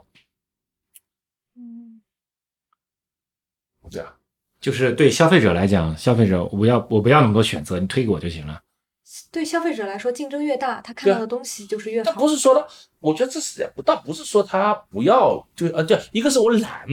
[1.56, 2.02] 嗯，
[3.90, 4.16] 这样，
[4.60, 8.62] 就是对消费者来讲，消费者我不要我不要那么多选择，你推给我就行了。
[9.30, 12.12] 对消费者来说，竞争越大，他看到的东西就是越好。
[12.12, 12.20] 他。
[12.20, 12.68] 不是说他，
[13.00, 16.88] 我觉得这是倒不是说他不要，就呃，对，一个是我懒，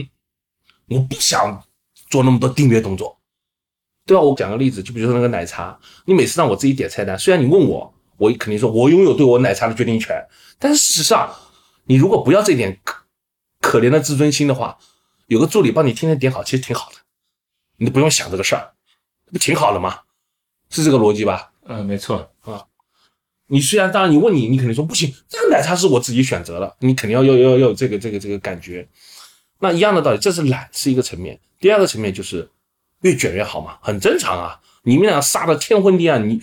[0.87, 1.63] 我不想
[2.09, 3.18] 做那么多订阅动作，
[4.09, 4.21] 对啊？
[4.21, 10.19] 我讲个例子，就比如说那个奶茶，你每次让我自己点菜单，虽然你问我，我肯定说我拥有对我奶茶的决定权，
[10.57, 11.31] 但是事实上，
[11.85, 13.03] 你如果不要这点可
[13.61, 14.79] 可怜的自尊心的话，
[15.27, 16.95] 有个助理帮你天天点好，其实挺好的，
[17.77, 18.71] 你都不用想这个事儿，
[19.31, 19.99] 不挺好的吗？
[20.71, 21.51] 是这个逻辑吧？
[21.65, 22.65] 嗯，没错啊。
[23.51, 28.87] 你虽然当然你问你，你肯定说不行，这个奶茶是我自己选择的，你肯定要要要要有这个这个这个感觉。
[29.59, 32.49] 那一样的道理，这是懒是一个层面，第二个层面就是
[33.01, 34.61] 越卷越好嘛，很正常啊。
[34.83, 36.41] 你们俩杀的天昏地暗，你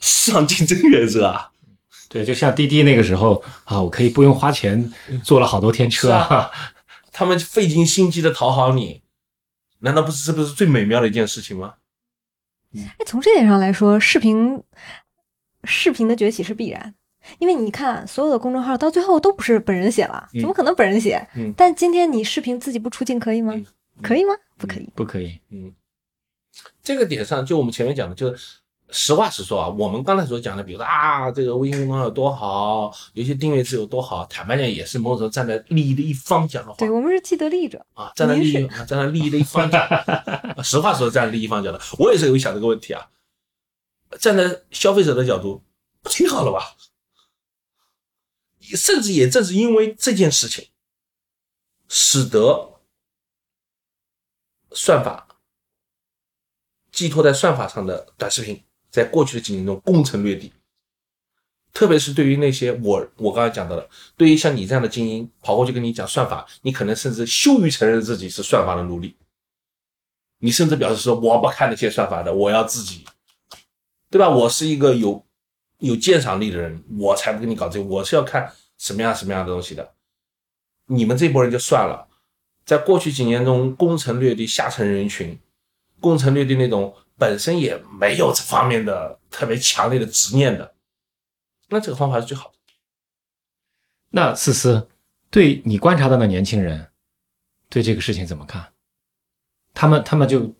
[0.00, 1.52] 市场竞争原则啊，
[2.08, 4.92] 对，就像滴滴那个时候啊，我可以不用花钱
[5.22, 6.50] 坐了好多天车是啊
[7.12, 9.02] 他们费尽心机的讨好你，
[9.80, 11.74] 难道不是这不是最美妙的一件事情吗？
[12.76, 14.62] 哎，从这点上来说，视频
[15.64, 16.94] 视频的崛起是必然，
[17.38, 21.26] 因为你看所有的公众号到最后都不是本人写了，嗯怎么可能本人写？
[21.34, 23.54] 嗯但今天你视频自己不出镜可以吗？
[23.54, 23.66] 嗯
[24.02, 24.34] 可以吗？
[24.56, 24.88] 不可以。
[24.94, 25.40] 不可以。
[25.50, 25.74] 嗯，
[26.82, 28.58] 这个点上，就我们前面讲的，就是
[28.90, 43.08] 实话实说啊，我们刚才所讲的，比如说啊，这个微信公众号有多好，有一些订阅制有多好，坦白讲，也是某种程度站在利益的一方讲的话对我们是既得利益者，啊，站在利益啊站在利益的一方讲，啊 实话说，站在利益方讲的，我也是有想这个问题啊，
[44.18, 45.62] 站在消费者的角度，
[46.02, 46.76] 不挺好了吧？
[48.60, 50.66] 甚至也正是因为这件事情，
[51.88, 52.77] 使得
[54.72, 55.26] 算法
[56.90, 60.52] 寄托在算法上的短视频，在过去的几年中攻城略地。
[61.70, 69.14] 特别是对于那些我我刚才讲到的，对于像你这样的精英，跑过去跟你讲算法，你可能甚至羞于承认自己是算法的奴隶，
[70.38, 73.04] 你甚至表示说我不看那些算法的，我要自己，
[74.10, 74.28] 对吧？
[74.28, 75.24] 我是一个有
[75.78, 79.94] 有鉴赏力的人，我才不跟你搞这个，我是要看什么样什么样的东西的。
[80.86, 82.07] 你们这波人就算了，
[82.68, 85.40] 在过去几年中攻城略地下层人群，
[86.00, 90.74] 攻城略地那种本身也没有这方面的特别强烈的执念的，
[91.70, 92.54] 那这个方法是最好的。
[94.10, 94.86] 那思思，
[95.30, 96.90] 对你观察到的年轻人，
[97.70, 98.74] 对这个事情怎么看？
[99.72, 100.54] 他们他们就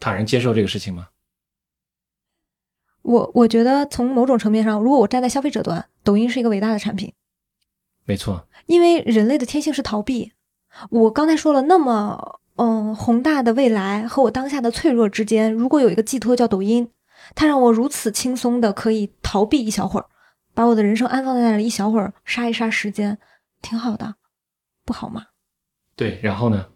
[0.00, 1.10] 坦然接受这个事情吗？
[3.02, 7.14] 我我觉得从某种层面上，如果我站在消费者端，抖音是一个伟大的产品，
[8.06, 10.32] 没错，因为人类的天性是逃避。
[10.90, 16.88] 我刚才说了，那么嗯宏大的未来和我当下的脆弱之间，如果有一个寄托叫抖音，
[17.34, 20.06] 它让我如此轻松的可以逃避一小会儿，
[20.54, 23.18] 把我的人生安放在那里一小会儿，杀一杀时间，
[23.60, 24.14] 挺好的，
[24.84, 25.26] 不好吗？
[25.96, 26.18] 对。
[26.22, 26.66] 然后呢，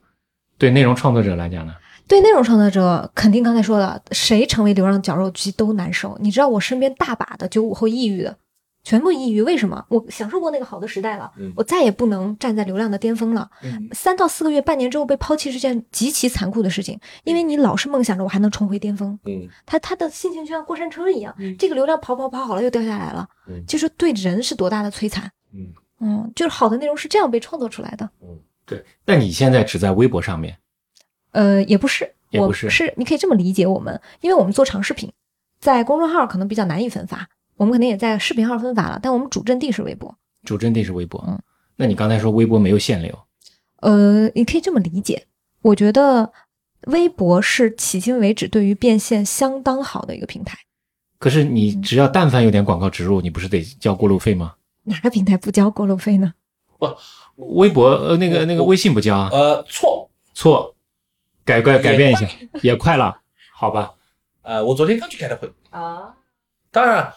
[0.59, 1.75] 对内容创作者来讲呢？
[2.09, 6.17] 对内容创作者，肯定刚才说了，谁成为流量绞肉机都难受。
[6.21, 8.39] 你知道我身边大把的九五后抑郁的，
[8.87, 9.85] 全部抑郁，为什么？
[9.89, 13.51] 我享受过那个好的时代了，嗯我再也不能站在流量的巅峰了。
[13.65, 25.29] 嗯三到四个月、半年之后被抛弃是件极其残酷的事情，因为你老是梦想着我还能重回巅峰，嗯他他的心情就像过山车一样，嗯这个流量跑跑跑好了又掉下来了，嗯就是对人是多大的摧残。
[25.53, 25.67] 嗯
[25.99, 28.09] 嗯，就是好的内容是这样被创作出来的。
[28.23, 28.85] 嗯对。
[29.05, 30.57] 那你现在只在微博上面，
[31.33, 35.11] 呃，也不是，我也不是是你可以这么理解我们，因为我们做长视频，
[35.59, 37.27] 在公众号可能比较难以分发，
[37.57, 40.17] 我们肯定也在视频号分发了，但我们主阵地是微博。
[40.45, 41.23] 主阵地是微博。
[41.27, 41.41] 嗯，
[41.77, 43.19] 那你刚才说微博没有限流，
[43.81, 45.27] 呃，你可以这么理解，
[45.63, 46.33] 我觉得
[46.83, 50.57] 微博是迄今为止对于变现相当好的一个平台。
[51.19, 54.55] 可是你只要但凡有点广告植入，你不是得交过路费吗？
[54.85, 56.35] 哪个平台不交过路费呢？
[56.79, 59.31] 不微博呃那个那个微信不交啊？
[59.33, 60.75] 呃，错，错，
[61.45, 62.29] 改改改变一下，
[62.63, 63.21] 也快了，
[63.53, 63.95] 好吧？
[64.43, 66.15] 呃，我昨天刚去开的会，啊，
[66.71, 67.13] 当然，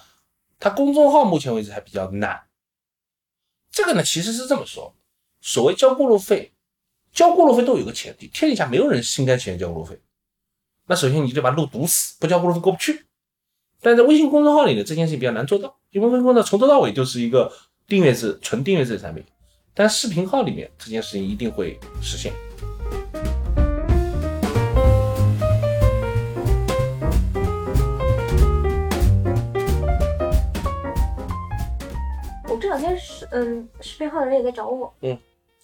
[0.60, 2.44] 它公众号目前为止还比较难。
[3.72, 4.94] 这个呢，其实是这么说：
[5.42, 6.52] 所谓交过路费，
[7.14, 10.00] 交过路费都有个前提，天底下没有人心甘情愿交过路费。
[10.88, 13.06] 那首先你就把路堵死，不交过路费过不去。
[13.80, 17.54] 但在微信公众号里呢，这件事情比较难做到，因为微信公众号从头到尾就是一个
[17.88, 19.24] 订阅制、纯订阅制的产品。
[19.74, 22.34] 但视频号里面这件事情一定会实现。
[32.80, 35.18] 天是嗯，视频号的人也在找我，嗯，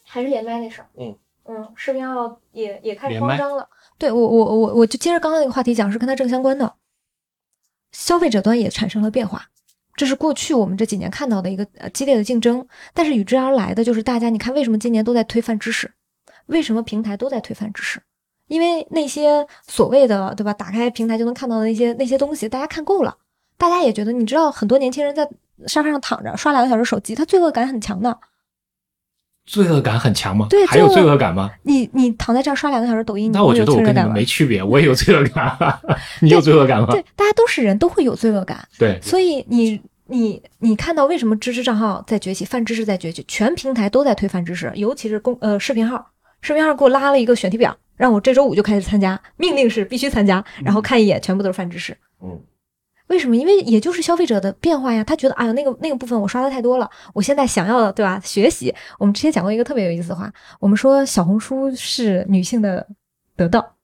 [0.03, 3.67] 还是连麦那事儿，嗯嗯，视频号也也开始慌张了。
[3.97, 6.75] 对我我我我就接着刚刚那个话题讲，是跟它正相关的。
[7.91, 9.45] 消费者端也产生了变化，
[9.95, 15.93] 这是过去我们这几年看到的一个呃激烈的竞争，但是与之而来的就是大家，你看为什么今年都在推翻知识？
[16.47, 18.01] 为什么平台都在推翻知识？
[18.47, 23.17] 因为那些所谓的对吧，打开平台就能看到的那些那些东西，大家看够了，
[23.57, 25.27] 大家也觉得，你知道很多年轻人在
[25.67, 28.17] 沙发上躺着刷两个小时手机，他罪恶感很强的。
[29.45, 30.47] 罪恶感很强吗？
[30.49, 31.51] 对还有罪恶感吗？
[31.61, 35.55] 你你躺在这儿刷两个小时抖音，那我觉得我跟你们没区别，我也有罪恶感。
[36.19, 36.87] 你有罪恶感吗？
[36.89, 38.67] 对，大家都是人，都会有罪恶感。
[38.79, 46.09] 对，所以你你你看到为什么知识账号在崛起，泛知识在崛起，全平台都在推泛知识，尤其是公呃视频号，
[46.41, 51.95] 视频号给我拉了一个选题表，让我这周五就开始参加，命令是必须参加，然后看一眼，全部都是泛知识。
[52.23, 52.41] 嗯，
[53.07, 53.35] 为什么？
[53.35, 58.19] 因为也就是消费者的变化呀，他觉得哎呀那个那个部分我刷的太多了，我现在想要的对吧？
[58.23, 62.87] 学习，我们之前讲过一个特别有意思的话，我们说小红书是女性的
[63.35, 63.75] 得到，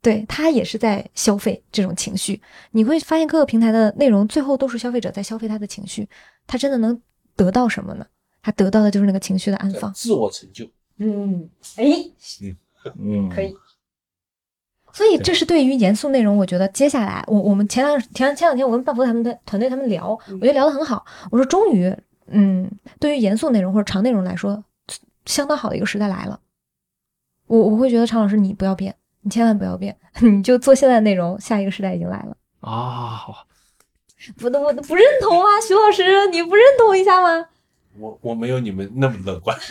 [0.00, 2.40] 对，它也是在消费这种情绪。
[2.70, 6.08] 你会发现各个平台的内容最后都是消费者在消费他的情绪，
[6.46, 7.00] 他真的能
[7.36, 8.06] 得到什么呢？
[8.40, 9.92] 他得到的就是那个情绪的安放。
[9.92, 10.64] 自我成就。
[10.98, 11.84] 嗯，哎，
[12.98, 13.54] 嗯， 可以。
[14.98, 21.06] 所以这是对于严肃内容，我觉得接下来我我们前两前前两天我跟半佛他们的团队他们聊，我觉得聊得很好。
[21.30, 21.96] 我说终于，
[22.26, 22.68] 嗯，
[22.98, 24.64] 对于严肃内容或者长内容来说，
[25.24, 26.40] 相当好的一个时代来了。
[27.46, 32.36] 我我会觉得常老师你不要变，你千万不要变， 你就做现在的内容，下一个时代已经来了。
[32.58, 33.22] 啊，
[34.36, 37.46] 不的，我不认同啊，徐老师，你不认同一下吗？
[38.00, 39.56] 我我没有你们那么乐观。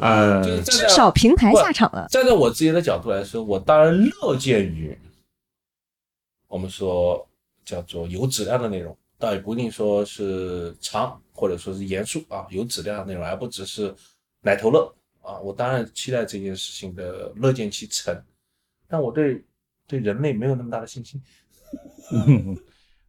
[0.00, 2.06] 呃，就是至少平台下场了。
[2.10, 4.96] 站在我自己的角度来说，我当然乐见于
[6.48, 7.26] 我们说
[7.64, 13.94] 叫做有质量的内容，倒也不一定说是长或者说是严肃啊，有质量的内容，而不只是
[14.40, 15.38] 奶头乐啊。
[15.40, 18.16] 我当然期待这件事情的乐见其成，
[18.88, 19.44] 但我对
[19.86, 21.20] 对人类没有那么大的信心。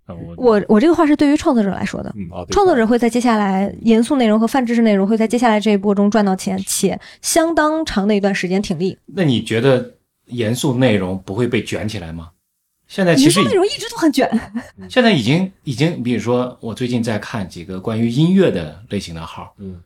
[0.05, 8.97] 啊我我我这个话是对于创作者来说的，嗯，啊，创作者会在接下来严肃内容和泛知识内容会在接下来这一波中赚到钱，且相当长的一段时间挺立。
[9.05, 9.95] 那你觉得
[10.25, 12.31] 严肃内容不会被卷起来吗？
[12.87, 14.29] 现在其实严肃内容一直都很卷，
[14.87, 19.81] 现在已经已经，比如说我最近在看几个关于音乐的类型的号，嗯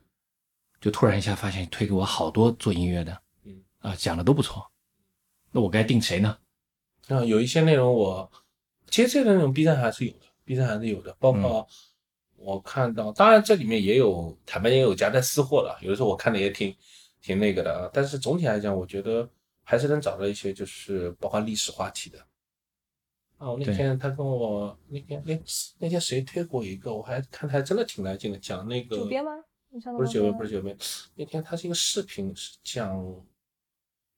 [0.82, 4.66] 就突然一下发现推给我好多做音乐的，嗯啊，讲的都不错。
[5.52, 6.36] 那我该定谁呢？
[7.08, 8.30] 啊，有一些内容我
[8.90, 11.68] 其实这个内容 B 站还是有的，B 站还是有的，包括
[12.36, 16.76] 我看到，当然这里面也有坦白也有夹带私货的，有的时候我看的也挺
[17.22, 17.90] 挺那个的啊。
[17.94, 19.30] 但是总体来讲，我觉得
[19.64, 22.20] 还是能找到一些就是包括历史话题的。
[23.38, 25.40] 啊，我那天他跟我那天那
[25.78, 29.32] 那天谁推过一个，我还看他还真的挺来劲的，讲那个吗？
[29.96, 30.78] 不是九编，不是九编。
[31.16, 32.90] 那天他是一个视频，是讲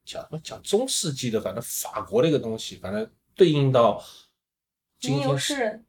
[0.05, 4.03] 讲什么讲中世纪的，反正法国的一个东西，反正对应到
[5.01, 5.81] 今天是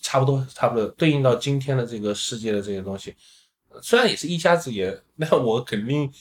[0.00, 3.14] 差不多差不多对应到今天的这个世界的这些东西，
[3.70, 6.12] 呃虽然也是一家之言，那我肯定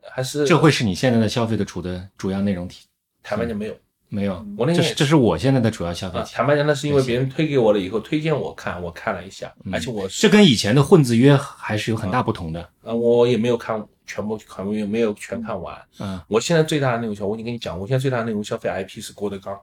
[0.00, 2.86] 还是这会是你现在的消费的主的主要内容体？
[3.22, 3.76] 坦白讲没有
[4.08, 6.22] 没有，我那这是这是我现在的主要消费。
[6.32, 12.66] 坦白讲那是因为别人推给我了以后推荐我看，我看了一下，嗯而且我是这跟以前的混子约还是有很大不同的。
[12.82, 15.80] 呃我也没有看全部可能也没有全看完。
[15.98, 19.54] 嗯，我现在最大的内容消，我已经跟你讲，我现在最大的内容消费 IP 是郭德纲。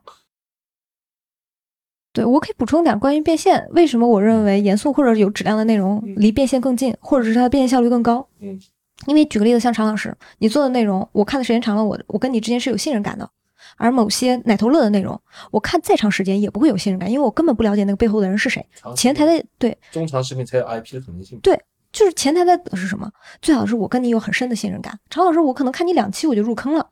[2.11, 8.27] 对我可以补充点关于变现，为什么我认为严肃或者有质量的内容离变现更近，或者是它的变现效率更高？
[8.39, 8.59] 嗯，
[9.05, 13.29] 因为举个例子，像常老师，你做的内容，我看的时间长了，我我跟你之间是有信任感的。
[13.77, 15.19] 而某些奶头乐的内容，
[15.51, 18.65] 我看再长时间也不会有信任感，因为我根本不了解那个背后的人是谁。
[18.95, 21.39] 前台的对，中长视频才有 IP 的可能性。
[21.41, 21.59] 对
[21.91, 23.09] 就是前台的是什么？
[23.41, 24.97] 最好是我跟你有很深的信任感。
[25.09, 26.89] 常老师，我可能看你两期我就入坑了，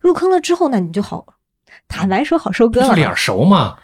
[0.00, 1.24] 入坑了之后，那你就好，
[1.86, 2.94] 坦白说好收割了嘛。
[2.94, 3.78] 不是脸熟嘛？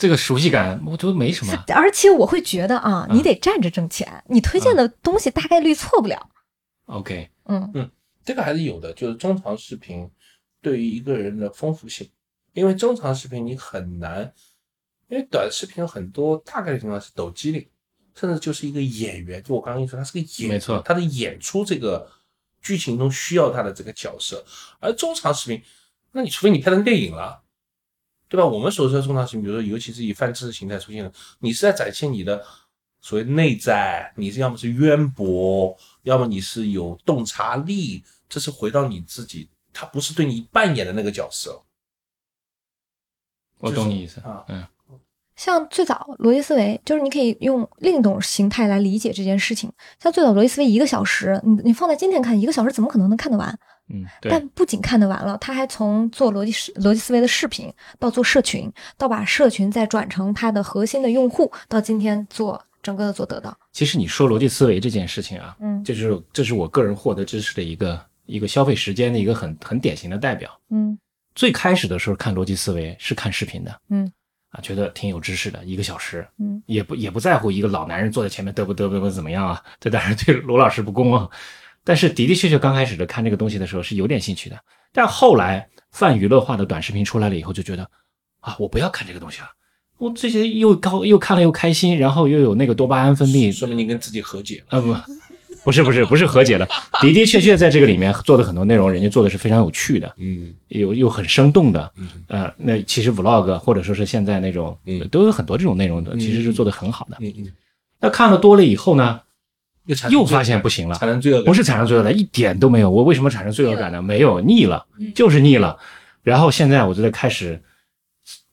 [0.00, 1.52] 这个熟悉感我觉得没什么。
[1.74, 6.30] 而且我会觉得啊，嗯你得站着挣钱，你推荐的东西大概率错不了。
[6.86, 7.90] OK，嗯嗯，
[8.24, 10.10] 这个还是有的，就是中长视频
[10.62, 12.08] 对于一个人的丰富性，
[12.54, 14.32] 因为中长视频你很难，
[15.08, 17.68] 因为短视频有很多大概率情况是抖机灵，
[18.14, 22.10] 甚至就是一个演员，就我刚刚跟你说，他是个演员，没错他的演出这个
[22.62, 24.42] 剧情中需要他的这个角色，
[24.80, 25.62] 而中长视频，
[26.12, 27.42] 那你除非你拍成电影了。
[28.30, 28.46] 对吧？
[28.46, 32.40] 我们所说的重大事情，比如说，尤其是以泛知识形态出现的，你是在展现你的
[33.00, 41.60] 所谓内在，你是要么是渊博，要么你是有洞察力，这是回到你自己，他不是对你扮演的那个角色
[43.58, 44.44] 我懂你意思啊。
[44.48, 44.64] 嗯，
[45.34, 49.72] 像最早逻辑思维，就是你可以用另一种形态来理解这件事情。
[49.98, 53.58] 像最早逻辑思维一个小时，你你放在今天看，一个小时怎么可能能看得完？
[53.92, 63.56] 嗯，对，但不仅看得完了，他还从做逻辑思逻辑思维的视频，到做社群，到把社群再转成他的核心的用户，到今天做整个的做得到。
[63.72, 70.50] 其实你说逻辑思维这件事情啊，嗯这是这是我个人获得知识的一个一个消费时间的一个很很典型的代表。
[70.70, 70.98] 嗯
[71.34, 74.10] 最开始的时候看逻辑思维是看视频的，嗯
[74.50, 79.62] 啊，觉得挺有知识的，一个小时，嗯也不也不在乎一个老男人坐在前面嘚啵嘚啵啵怎么样啊？
[79.78, 81.28] 这当然对罗老师不公啊。
[81.90, 84.56] 但是的的确确刚开始的看这个东西的时候是有点兴趣的，
[84.92, 87.82] 但后来泛娱乐化的短视频出来了以后，就觉得
[88.38, 89.48] 啊，我不要看这个东西了。
[89.98, 94.78] 我这些又高又看了又开心，然后又有那个多巴胺分泌，说明你跟自己和解了。
[94.78, 94.94] 啊不，
[95.64, 96.64] 不是不是不是和解了，
[97.02, 100.54] 的的确确在这个里面做的很多内容，人家做的是非常有趣的，嗯。
[100.68, 102.08] 有又很生动的，嗯。
[102.28, 105.06] 呃，那其实 vlog 或者说是现在那种，嗯。
[105.08, 107.16] 都有很多这种内容的，其实是做的很好的。
[107.18, 107.52] 嗯嗯，
[107.98, 109.20] 那看了多了以后呢，
[109.90, 111.44] 又产又发现不行了，产生罪恶感。
[111.44, 112.88] 不是产生罪恶感，一点都没有。
[112.88, 114.00] 我为什么产生罪恶感呢？
[114.00, 115.76] 没有，腻了，就是腻了。
[116.22, 117.60] 然后现在我就在开始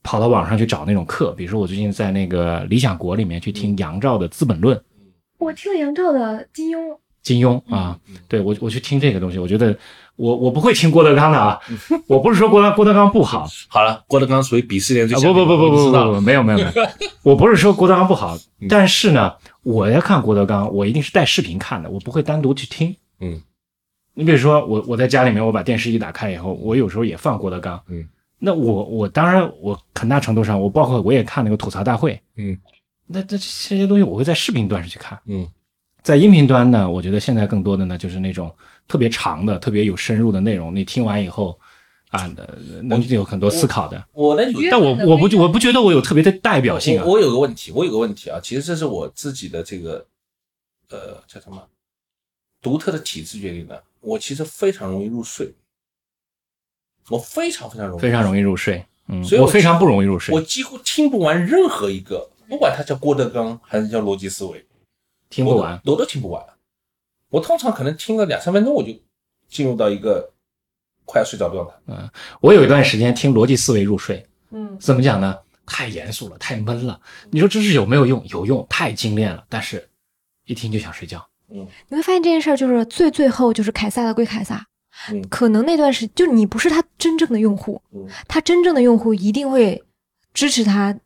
[0.02, 4.76] 跑到网上去找那种课，比如说我最近在那个理想国里面去听杨照的《资本论》，
[5.38, 9.78] 我听了杨照的金庸，金庸啊，对我我去听这个东西，我觉得
[10.16, 11.60] 我我不会听郭德纲的啊，
[12.08, 16.12] 我不是说郭德郭德纲不好， 好了，郭德纲属于鄙视链最不不不不不我知道了。
[16.12, 16.72] 不不，没有没有没有，
[17.24, 18.38] 我不是说郭德纲不好，
[18.70, 19.34] 但是呢，
[19.68, 22.96] 我要看郭德纲，我一定是带视频看的，我不会单独去听。
[23.20, 23.42] 嗯，
[24.14, 27.78] 你比如说我我在家里面，我把电视一打开以后，我有时候也放郭德纲。
[27.88, 28.08] 嗯，
[28.40, 32.18] 那我我当然我很大程度上，我包括我也看那个吐槽大会。
[32.38, 32.58] 嗯，
[33.08, 35.20] 那这这些东西我会在视频端上去看。
[35.26, 35.46] 嗯
[36.02, 38.50] 在音频端呢，我觉得现在更多的呢就是那种
[38.88, 41.60] 特别长的、特别有深入的内容，你听完以后
[42.10, 44.04] 啊，呃能有很多思考的。
[44.14, 44.36] 我
[44.70, 47.14] 但我我不我不觉得我有特别的代表性啊我。
[47.14, 50.06] 我有个问题，我有个问题啊，其实这是我自己的这个
[50.90, 51.68] 呃叫什么
[52.62, 53.84] 独特的体质决定的。
[54.00, 55.54] 我其实非常容易入睡，
[57.10, 64.66] 我非常非常容易，非常容易入睡，嗯，所以我我非常不容易入睡我，几乎听不完任何一个，不管他叫郭德纲还是叫逻辑思维，
[65.30, 65.82] 听不完。
[65.84, 66.42] 我都听不完。
[67.30, 68.94] 我通常可能听个两三分钟，我就
[69.50, 70.32] 进入到一个
[71.08, 72.12] 快要睡着的状态。
[72.42, 75.36] 我有一段时间听逻辑思维入睡，嗯怎么讲呢？
[75.66, 77.00] 太严肃了，太闷了。
[77.32, 78.24] 你说知识有没有用？
[78.28, 79.90] 有用，太精炼了，但是
[80.46, 81.26] 一听就想睡觉。
[81.50, 84.66] 嗯你会发现这件事儿就是最最后就是凯撒的归凯撒，
[85.10, 89.82] 嗯可能那段时就你不是他真正的用户，嗯他真正的用户一定会
[90.34, 90.98] 支持他，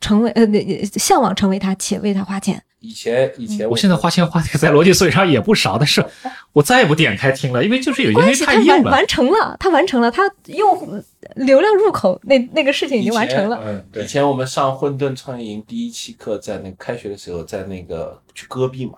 [0.00, 2.62] 成为呃那向往成为他，且为他花钱。
[2.82, 6.04] 以前以前我现在花钱花在逻辑思维上也不少，但是
[6.52, 8.90] 我再也不点开听了，因为就是有因为关系他太硬了。
[8.90, 11.02] 完完成了，他完成了，他用
[11.36, 13.62] 流量入口那那个事情已经完成了。
[13.64, 18.94] 嗯，以前我们上混沌创业营第一期课，在那个开学的时候，在那个去戈壁嘛，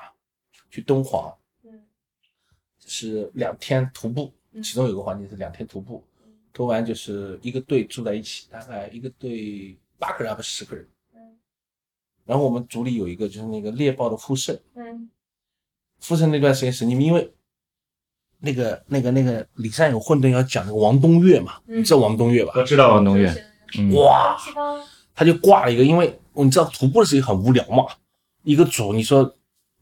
[0.71, 1.33] 去敦煌，
[1.65, 1.71] 嗯，
[2.87, 4.33] 是两天徒步，
[4.63, 6.03] 其中有个环节是两天徒步，
[6.53, 10.87] 徒完就是一个队住在一起，大概一个队八个人还不是十个人，
[12.27, 15.11] 然后我们组里有一个就是那个猎豹的复盛，嗯
[16.01, 17.33] 复盛那段时间是你们因为
[18.41, 22.53] 那个那个那个李善友混沌要讲那个王东岳嘛，嗯你知道王东岳吧？
[22.57, 23.31] 我知道王东岳，
[23.79, 24.37] 嗯，哇，
[25.15, 27.87] 他就挂了一个，因为你知道徒步的事情很无聊嘛，
[28.43, 29.35] 一个组你说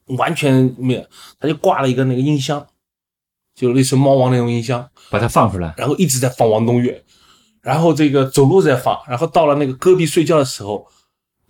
[0.06, 1.06] 完全没有，
[1.38, 2.66] 他就挂了一个那个音箱，
[3.54, 5.74] 就类似猫王那种音箱，把它放出来。
[5.76, 7.04] 然后一直在放王东岳，
[7.60, 10.86] 然后这个走路在放，然后到了那个戈壁睡觉的时候。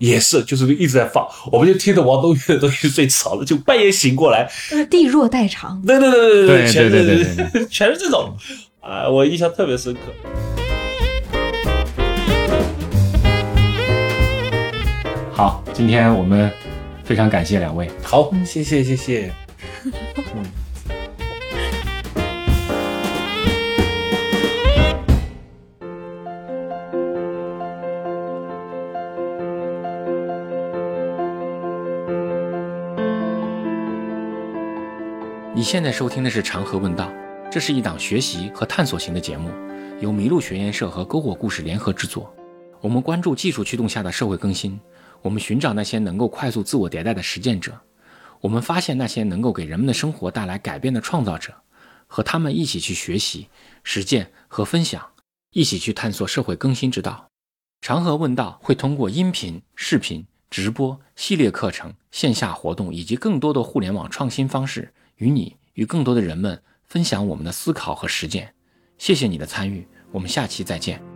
[0.02, 5.80] 也是，就是一直在放，我们就听着王东岳的东西睡着了，就半夜醒过来，就是地弱代偿。
[5.86, 8.36] 对对对对全对对是对对 全是这种，
[8.80, 10.00] 啊，我印象特别深刻。
[15.30, 16.50] 好，今天我们
[17.04, 17.88] 非常感谢两位。
[18.02, 19.32] 好，谢谢谢谢。
[35.62, 37.04] 你现在收听的是《长河问道》，
[37.48, 39.48] 这是一档学习和探索型的节目，
[40.00, 42.34] 由麋鹿学研社和篝火故事联合制作。
[42.80, 44.80] 我们关注技术驱动下的社会更新，
[45.20, 47.78] 我们寻找那些能够快速自我迭代的实践者，
[48.40, 51.54] 我们发现那些能够给人们的生活带来改变的创造者，
[52.08, 53.46] 和他们一起去学习、
[53.84, 55.10] 实践和分享，
[55.52, 57.28] 一起去探索社会更新之道。
[57.82, 64.92] 长河问道会通过音频、视频、直播、系列课程、线下活动以及更多的互联网创新方式，
[65.22, 68.52] 与你与更多的人们分享我们的思考和实践。
[68.98, 71.11] 谢谢你的参与，我们下期再见。